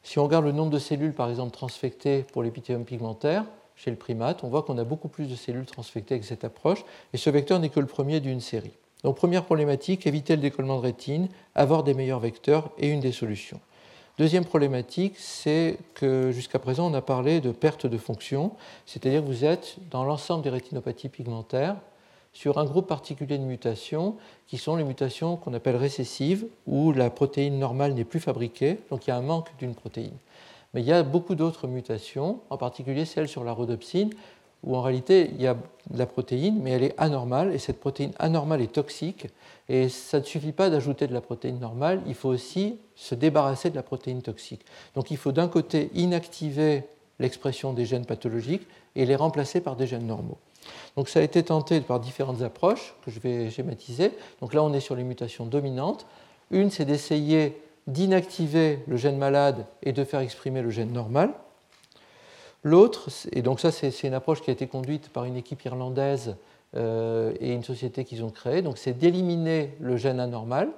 [0.03, 3.45] Si on regarde le nombre de cellules, par exemple, transfectées pour l'épithélium pigmentaire
[3.75, 6.85] chez le primate, on voit qu'on a beaucoup plus de cellules transfectées avec cette approche,
[7.13, 8.73] et ce vecteur n'est que le premier d'une série.
[9.05, 13.13] Donc première problématique, éviter le décollement de rétine, avoir des meilleurs vecteurs et une des
[13.13, 13.61] solutions.
[14.19, 18.53] Deuxième problématique, c'est que jusqu'à présent, on a parlé de perte de fonction,
[18.87, 21.77] c'est-à-dire que vous êtes dans l'ensemble des rétinopathies pigmentaires
[22.33, 24.17] sur un groupe particulier de mutations
[24.47, 29.07] qui sont les mutations qu'on appelle récessives, où la protéine normale n'est plus fabriquée, donc
[29.07, 30.17] il y a un manque d'une protéine.
[30.73, 34.11] Mais il y a beaucoup d'autres mutations, en particulier celles sur la rhodopsine,
[34.63, 37.81] où en réalité il y a de la protéine, mais elle est anormale, et cette
[37.81, 39.29] protéine anormale est toxique,
[39.69, 43.71] et ça ne suffit pas d'ajouter de la protéine normale, il faut aussi se débarrasser
[43.71, 44.65] de la protéine toxique.
[44.95, 46.85] Donc il faut d'un côté inactiver
[47.19, 50.39] l'expression des gènes pathologiques et les remplacer par des gènes normaux.
[50.97, 54.13] Donc ça a été tenté par différentes approches que je vais schématiser.
[54.41, 56.07] Donc là on est sur les mutations dominantes.
[56.51, 61.31] Une c'est d'essayer d'inactiver le gène malade et de faire exprimer le gène normal.
[62.63, 66.37] L'autre, et donc ça c'est une approche qui a été conduite par une équipe irlandaise
[66.75, 70.71] euh, et une société qu'ils ont créée, c'est d'éliminer le gène anormal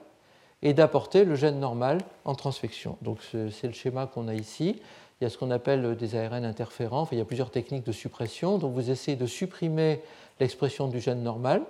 [0.63, 2.97] et d'apporter le gène normal en transfection.
[3.03, 4.81] Donc c'est le schéma qu'on a ici.
[5.21, 7.93] Il y a ce qu'on appelle des ARN interférents, il y a plusieurs techniques de
[7.93, 8.59] suppression.
[8.59, 10.01] Donc vous essayez de supprimer
[10.41, 11.63] l'expression du gène normal.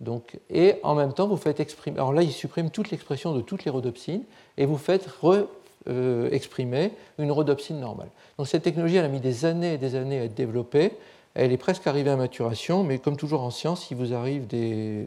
[0.00, 1.98] Donc, et en même temps, vous faites exprimer.
[1.98, 4.22] Alors là, il supprime toute l'expression de toutes les rhodopsines
[4.56, 5.46] et vous faites re,
[5.88, 8.08] euh, exprimer une rhodopsine normale.
[8.36, 10.92] Donc cette technologie, elle a mis des années et des années à être développée.
[11.34, 15.06] Elle est presque arrivée à maturation, mais comme toujours en science, il vous arrive des,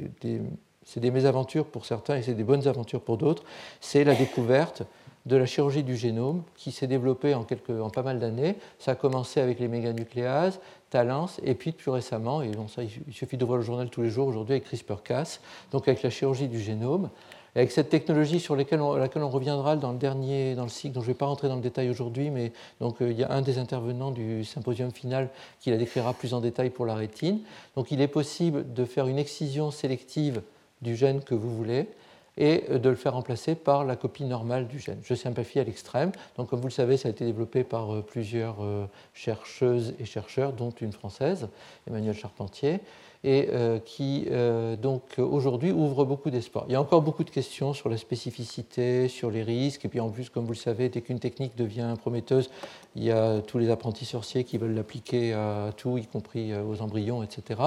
[0.86, 3.44] c'est des mésaventures pour certains et c'est des bonnes aventures pour d'autres.
[3.80, 4.84] C'est la découverte
[5.26, 7.46] de la chirurgie du génome qui s'est développée en,
[7.82, 8.56] en pas mal d'années.
[8.80, 10.60] Ça a commencé avec les méganucléases,
[10.90, 14.02] Talence, et puis plus récemment, et bon, ça, il suffit de voir le journal tous
[14.02, 15.40] les jours aujourd'hui avec CRISPR-Cas,
[15.72, 17.10] donc avec la chirurgie du génome.
[17.56, 21.08] Avec cette technologie sur laquelle on, reviendra dans le dernier, dans le cycle, dont je
[21.08, 23.42] ne vais pas rentrer dans le détail aujourd'hui, mais donc, euh, il y a un
[23.42, 25.30] des intervenants du symposium final
[25.60, 27.42] qui la décrira plus en détail pour la rétine.
[27.76, 30.42] Donc il est possible de faire une excision sélective
[30.82, 31.90] du gène que vous voulez
[32.38, 35.00] et euh, de le faire remplacer par la copie normale du gène.
[35.04, 36.14] Je simplifie à l'extrême.
[36.38, 38.60] Donc, comme vous le savez, ça a été développé par euh, plusieurs
[39.14, 41.50] chercheuses et chercheurs, dont une française,
[41.86, 42.80] Emmanuel Charpentier
[43.24, 46.66] et euh, qui euh, donc aujourd'hui ouvre beaucoup d'espoir.
[46.68, 50.00] Il y a encore beaucoup de questions sur la spécificité, sur les risques, et puis
[50.00, 52.50] en plus, comme vous le savez, dès qu'une technique devient prometteuse,
[52.96, 56.64] il y a tous les apprentis sorciers qui veulent l'appliquer à tout, y compris euh,
[56.64, 57.62] aux embryons, etc.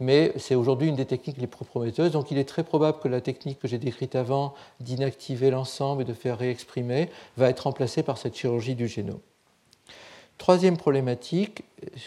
[0.00, 3.08] Mais c'est aujourd'hui une des techniques les plus prometteuses, donc il est très probable que
[3.08, 8.02] la technique que j'ai décrite avant, d'inactiver l'ensemble et de faire réexprimer, va être remplacée
[8.02, 9.20] par cette chirurgie du génome.
[10.40, 11.64] Troisième problématique,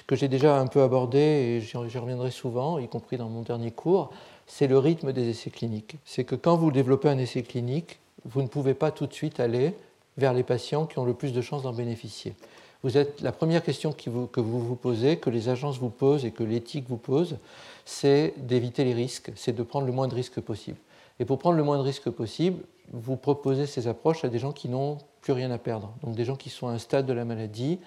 [0.08, 3.70] que j'ai déjà un peu abordé et j'y reviendrai souvent, y compris dans mon dernier
[3.70, 4.10] cours,
[4.48, 5.98] c'est le rythme des essais cliniques.
[6.04, 9.40] C'est que quand vous développez un essai clinique, vous ne pouvez pas tout de suite
[9.40, 9.76] aller
[10.18, 12.34] vers les patients qui ont le plus de chances d'en bénéficier.
[12.82, 16.32] Vous êtes, la première question que vous vous posez, que les agences vous posent et
[16.32, 17.38] que l'éthique vous pose,
[17.86, 20.80] c'est d'éviter les risques, c'est de prendre le moins de risques possible.
[21.20, 22.64] Et pour prendre le moins de risques possible,
[22.94, 26.26] vous proposez ces approches à des gens qui n'ont plus rien à perdre, donc des
[26.26, 27.78] gens qui sont à un stade de la maladie,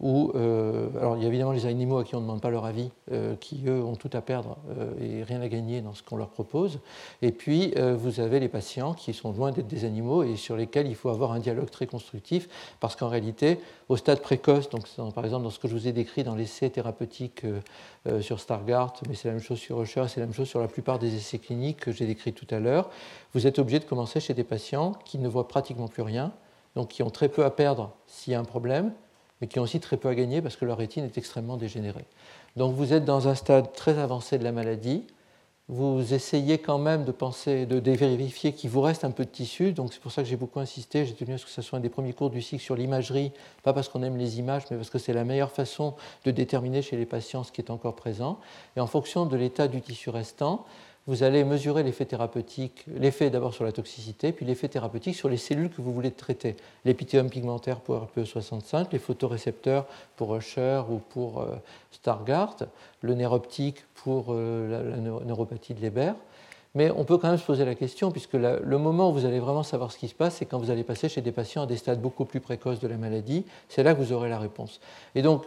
[0.00, 2.64] où, euh, il y a évidemment les animaux à qui on ne demande pas leur
[2.64, 6.02] avis, euh, qui eux ont tout à perdre euh, et rien à gagner dans ce
[6.02, 6.80] qu'on leur propose.
[7.22, 10.86] Et puis vous avez les patients qui sont loin d'être des animaux et sur lesquels
[10.86, 12.48] il faut avoir un dialogue très constructif,
[12.80, 14.68] parce qu'en réalité, au stade précoce,
[15.14, 17.44] par exemple dans ce que je vous ai décrit dans l'essai thérapeutique
[18.20, 20.68] sur Stargardt, mais c'est la même chose sur Usher, c'est la même chose sur la
[20.68, 22.90] plupart des essais cliniques que j'ai décrits tout à l'heure,
[23.34, 26.32] vous êtes obligé de commencer chez des patients qui ne voient pratiquement plus rien,
[26.74, 28.92] donc qui ont très peu à perdre s'il y a un problème,
[29.40, 32.04] mais qui ont aussi très peu à gagner parce que leur rétine est extrêmement dégénérée.
[32.56, 35.04] Donc vous êtes dans un stade très avancé de la maladie,
[35.70, 39.72] vous essayez quand même de penser, de, vérifier qu'il vous reste un peu de tissu,
[39.72, 41.78] donc c'est pour ça que j'ai beaucoup insisté, j'ai tenu à ce que ce soit
[41.78, 43.30] un des premiers cours du cycle sur l'imagerie,
[43.62, 46.82] pas parce qu'on aime les images, mais parce que c'est la meilleure façon de déterminer
[46.82, 48.40] chez les patients ce qui est encore présent.
[48.76, 50.66] Et en fonction de l'état du tissu restant,
[51.06, 55.38] vous allez mesurer l'effet thérapeutique, l'effet d'abord sur la toxicité, puis l'effet thérapeutique sur les
[55.38, 56.56] cellules que vous voulez traiter.
[56.84, 59.86] L'épithélium pigmentaire pour RPE65, les photorécepteurs
[60.16, 61.56] pour Usher ou pour euh,
[61.90, 62.66] Stargardt,
[63.00, 66.12] le nerf optique pour euh, la, neuropathie de Leber.
[66.76, 69.40] Mais on peut quand même se poser la question, puisque le moment où vous allez
[69.40, 71.66] vraiment savoir ce qui se passe, c'est quand vous allez passer chez des patients à
[71.66, 73.44] des stades beaucoup plus précoces de la maladie.
[73.68, 74.80] C'est là que vous aurez la réponse.
[75.16, 75.42] Et donc,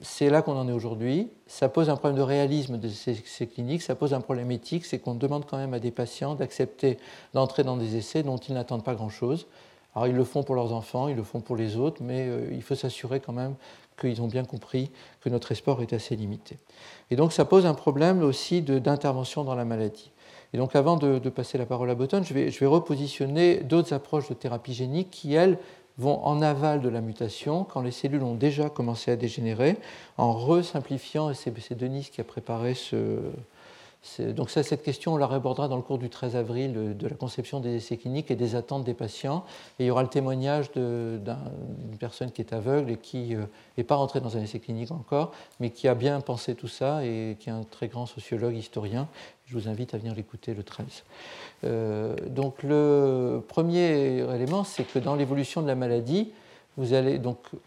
[0.00, 1.28] c'est là qu'on en est aujourd'hui.
[1.46, 4.98] Ça pose un problème de réalisme de ces, cliniques, ça pose un problème éthique, c'est
[4.98, 6.98] qu'on demande quand même à des patients d'accepter
[7.34, 9.46] d'entrer dans des essais dont ils n'attendent pas grand-chose.
[9.94, 12.48] Alors ils le font pour leurs enfants, ils le font pour les autres, mais euh,
[12.52, 13.54] il faut s'assurer quand même
[13.98, 14.90] qu'ils ont bien compris
[15.20, 16.56] que notre espoir est assez limité.
[17.10, 20.12] Et donc ça pose un problème aussi d'intervention dans la maladie.
[20.54, 23.92] Et donc avant de, passer la parole à Botton, je vais, je vais repositionner d'autres
[23.92, 25.58] approches de thérapie génique qui, elles,
[25.98, 29.76] vont en aval de la mutation quand les cellules ont déjà commencé à dégénérer,
[30.16, 33.20] en resimplifiant, et c'est Denis qui a préparé ce,
[34.20, 37.16] donc ça, cette question, on la abordera dans le cours du 13 avril de la
[37.16, 39.44] conception des essais cliniques et des attentes des patients.
[39.78, 43.84] Et il y aura le témoignage d'une personne qui est aveugle et qui n'est euh,
[43.86, 47.36] pas rentrée dans un essai clinique encore, mais qui a bien pensé tout ça et
[47.40, 49.08] qui est un très grand sociologue, historien.
[49.46, 50.86] Je vous invite à venir l'écouter le 13.
[51.64, 56.30] Euh, donc le premier élément, c'est que dans l'évolution de la maladie,
[56.76, 57.58] vous allez donc, il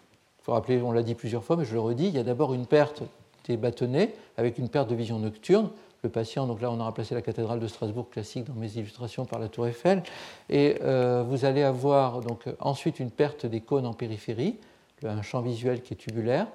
[0.44, 2.54] faut rappeler, on l'a dit plusieurs fois, mais je le redis, il y a d'abord
[2.54, 3.04] une perte
[3.48, 5.70] des bâtonnets avec une perte de vision nocturne
[6.04, 6.48] le patient.
[6.48, 9.48] Donc là, on a remplacé la cathédrale de Strasbourg classique dans mes illustrations par la
[9.48, 10.04] tour Eiffel.
[10.50, 14.58] Et euh, vous allez avoir donc, ensuite une perte des cônes en périphérie,
[15.04, 16.48] un champ visuel qui est tubulaire,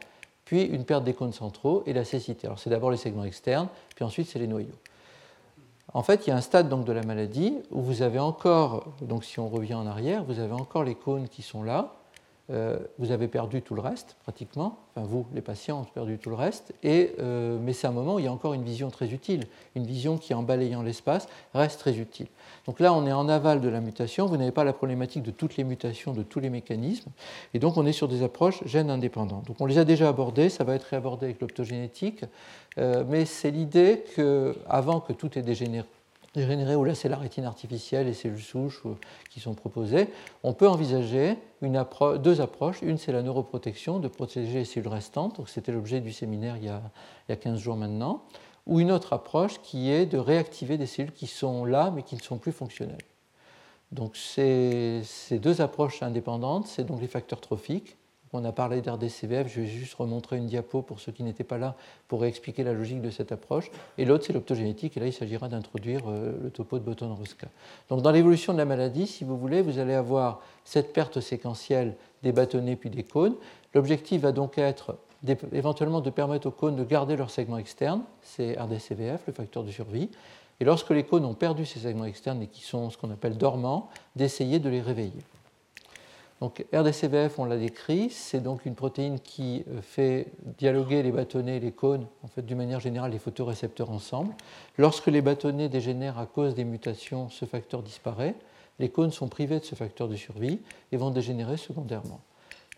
[0.45, 2.47] puis une perte des cônes centraux et la cécité.
[2.47, 4.69] Alors c'est d'abord les segments externes, puis ensuite c'est les noyaux.
[5.93, 8.85] En fait, il y a un stade donc, de la maladie où vous avez encore,
[9.01, 11.95] donc si on revient en arrière, vous avez encore les cônes qui sont là,
[12.51, 14.79] euh, vous avez perdu tout le reste, pratiquement.
[14.95, 16.73] Enfin, vous, les patients, ont perdu tout le reste.
[16.85, 19.45] Euh, mais c'est un moment où il y a encore une vision très utile.
[19.75, 22.29] Une vision qui, en balayant l'espace, reste très utile.
[22.67, 24.27] Donc là, on est en aval de la mutation.
[24.27, 27.11] Vous n'avez pas la problématique de toutes les mutations, de tous les mécanismes.
[27.53, 29.43] Et donc, on est sur des approches gènes indépendants.
[29.47, 30.49] Donc, on les a déjà abordées.
[30.49, 32.25] Ça va être réabordé avec l'optogénétique.
[32.79, 35.87] Euh, mais c'est l'idée qu'avant que tout ait dégénéré,
[36.37, 38.83] où là c'est la rétine artificielle et cellules souches
[39.31, 40.09] qui sont proposées,
[40.43, 41.83] on peut envisager une
[42.23, 42.83] deux approches.
[42.83, 46.69] Une, c'est la neuroprotection, de protéger les cellules restantes, c'était l'objet du séminaire il y,
[46.69, 46.83] a,
[47.29, 48.23] il y, a, 15 jours maintenant,
[48.67, 52.17] ou une autre approche qui est de réactiver des cellules qui sont là mais qui
[52.17, 52.99] ne sont plus fonctionnelles.
[53.93, 57.97] Donc ces, ces deux approches indépendantes, c'est donc les facteurs trophiques,
[58.37, 61.59] on a parlé d'RDCVF, je vais juste remontrer une diapo pour ceux qui n'étaient pas
[61.59, 61.75] là
[62.09, 63.71] pour expliquer la logique de cette approche.
[63.99, 67.49] Et l'autre, c'est l'optogénétique, et là, il s'agira d'introduire euh, le topo de Button-Rosca.
[67.89, 71.95] Donc, dans l'évolution de la maladie, si vous voulez, vous allez avoir cette perte séquentielle
[72.23, 73.35] des bâtonnets puis des cônes.
[73.75, 74.97] L'objectif va donc être
[75.53, 79.71] éventuellement de permettre aux cônes de garder leur segment externe, c'est RDCVF, le facteur de
[79.71, 80.11] survie,
[80.61, 83.37] et lorsque les cônes ont perdu ces segments externes et qui sont ce qu'on appelle
[83.37, 85.23] dormants, d'essayer de les réveiller.
[86.41, 90.27] Donc RDCVF, on l'a décrit, c'est donc une protéine qui euh, fait
[90.59, 94.35] dialoguer les bâtonnets et les cônes, en fait, d'une manière générale, les photorécepteurs ensemble.
[94.77, 98.35] Lorsque les bâtonnets dégénèrent à cause des mutations, ce facteur disparaît.
[98.79, 100.61] Les cônes sont privés de ce facteur de survie
[100.93, 102.21] et vont dégénérer secondairement.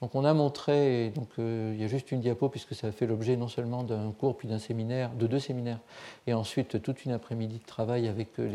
[0.01, 3.07] Donc on a montré, euh, il y a juste une diapo puisque ça a fait
[3.07, 5.81] l'objet non seulement d'un cours puis d'un séminaire, de deux séminaires,
[6.29, 8.49] et ensuite toute une après-midi de travail avec euh,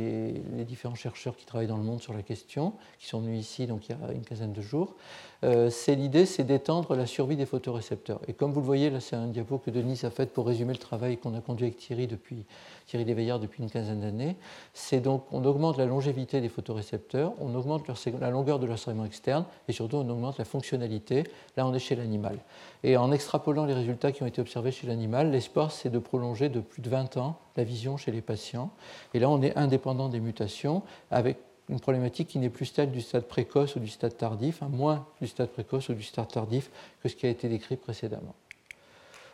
[0.56, 3.68] les, différents chercheurs qui travaillent dans le monde sur la question, qui sont venus ici
[3.68, 4.96] donc il y a une quinzaine de jours.
[5.44, 8.22] Euh, c'est l'idée, c'est d'étendre la survie des photorécepteurs.
[8.30, 10.72] Et comme vous le voyez, là c'est un diapo que Denis a fait pour résumer
[10.72, 12.46] le travail qu'on a conduit avec Thierry depuis
[12.86, 14.36] Thierry Léveillard depuis une quinzaine d'années.
[14.74, 17.84] C'est donc on augmente la longévité des photorécepteurs, on augmente
[18.20, 21.24] la longueur de leur segment externe et surtout on augmente la fonctionnalité.
[21.58, 22.38] Là on est chez l'animal.
[22.84, 26.50] Et en extrapolant les résultats qui ont été observés chez l'animal, l'espoir c'est de prolonger
[26.50, 28.72] de plus de 20 ans la vision chez les patients.
[29.14, 31.38] Et là on est indépendant des mutations avec
[31.70, 35.08] une problématique qui n'est plus celle du stade précoce ou du stade tardif, hein, moins
[35.22, 36.70] du stade précoce ou du stade tardif
[37.02, 38.36] que ce qui a été décrit précédemment.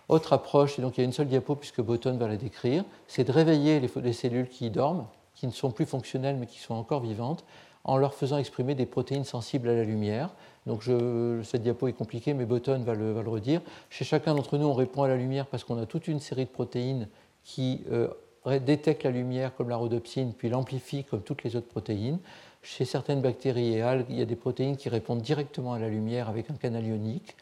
[0.10, 2.84] Autre approche, et donc il y a une seule diapo puisque Botton va la décrire,
[3.08, 5.06] c'est de réveiller les, cellules qui dorment,
[5.36, 7.46] qui ne sont plus fonctionnelles mais qui sont encore vivantes,
[7.84, 10.32] en leur faisant exprimer des protéines sensibles à la lumière.
[10.66, 10.84] Donc
[11.44, 13.62] cette diapo est compliquée, mais Botton va le, redire.
[13.92, 16.46] Chez chacun d'entre nous, on répond à la lumière parce qu'on a toute une série
[16.46, 17.08] de protéines
[17.44, 18.10] qui euh,
[18.60, 22.18] détectent la lumière comme la rhodopsine, puis l'amplifient comme toutes les autres protéines.
[22.64, 25.88] Chez certaines bactéries et algues, il y a des protéines qui répondent directement à la
[25.88, 27.36] lumière avec un canal ionique.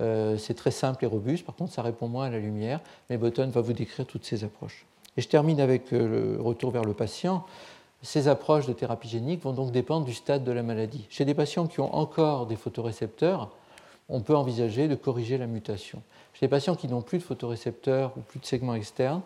[0.00, 3.18] Euh, c'est très simple et robuste, par contre ça répond moins à la lumière, mais
[3.18, 4.86] Button va vous décrire toutes ces approches.
[5.16, 7.44] Et je termine avec euh, le retour vers le patient.
[8.02, 11.06] Ces approches de thérapie génique vont donc dépendre du stade de la maladie.
[11.10, 13.50] Chez des patients qui ont encore des photorécepteurs,
[14.08, 16.02] on peut envisager de corriger la mutation.
[16.32, 19.20] Chez des patients qui n'ont plus de photorécepteurs ou plus de segments externes,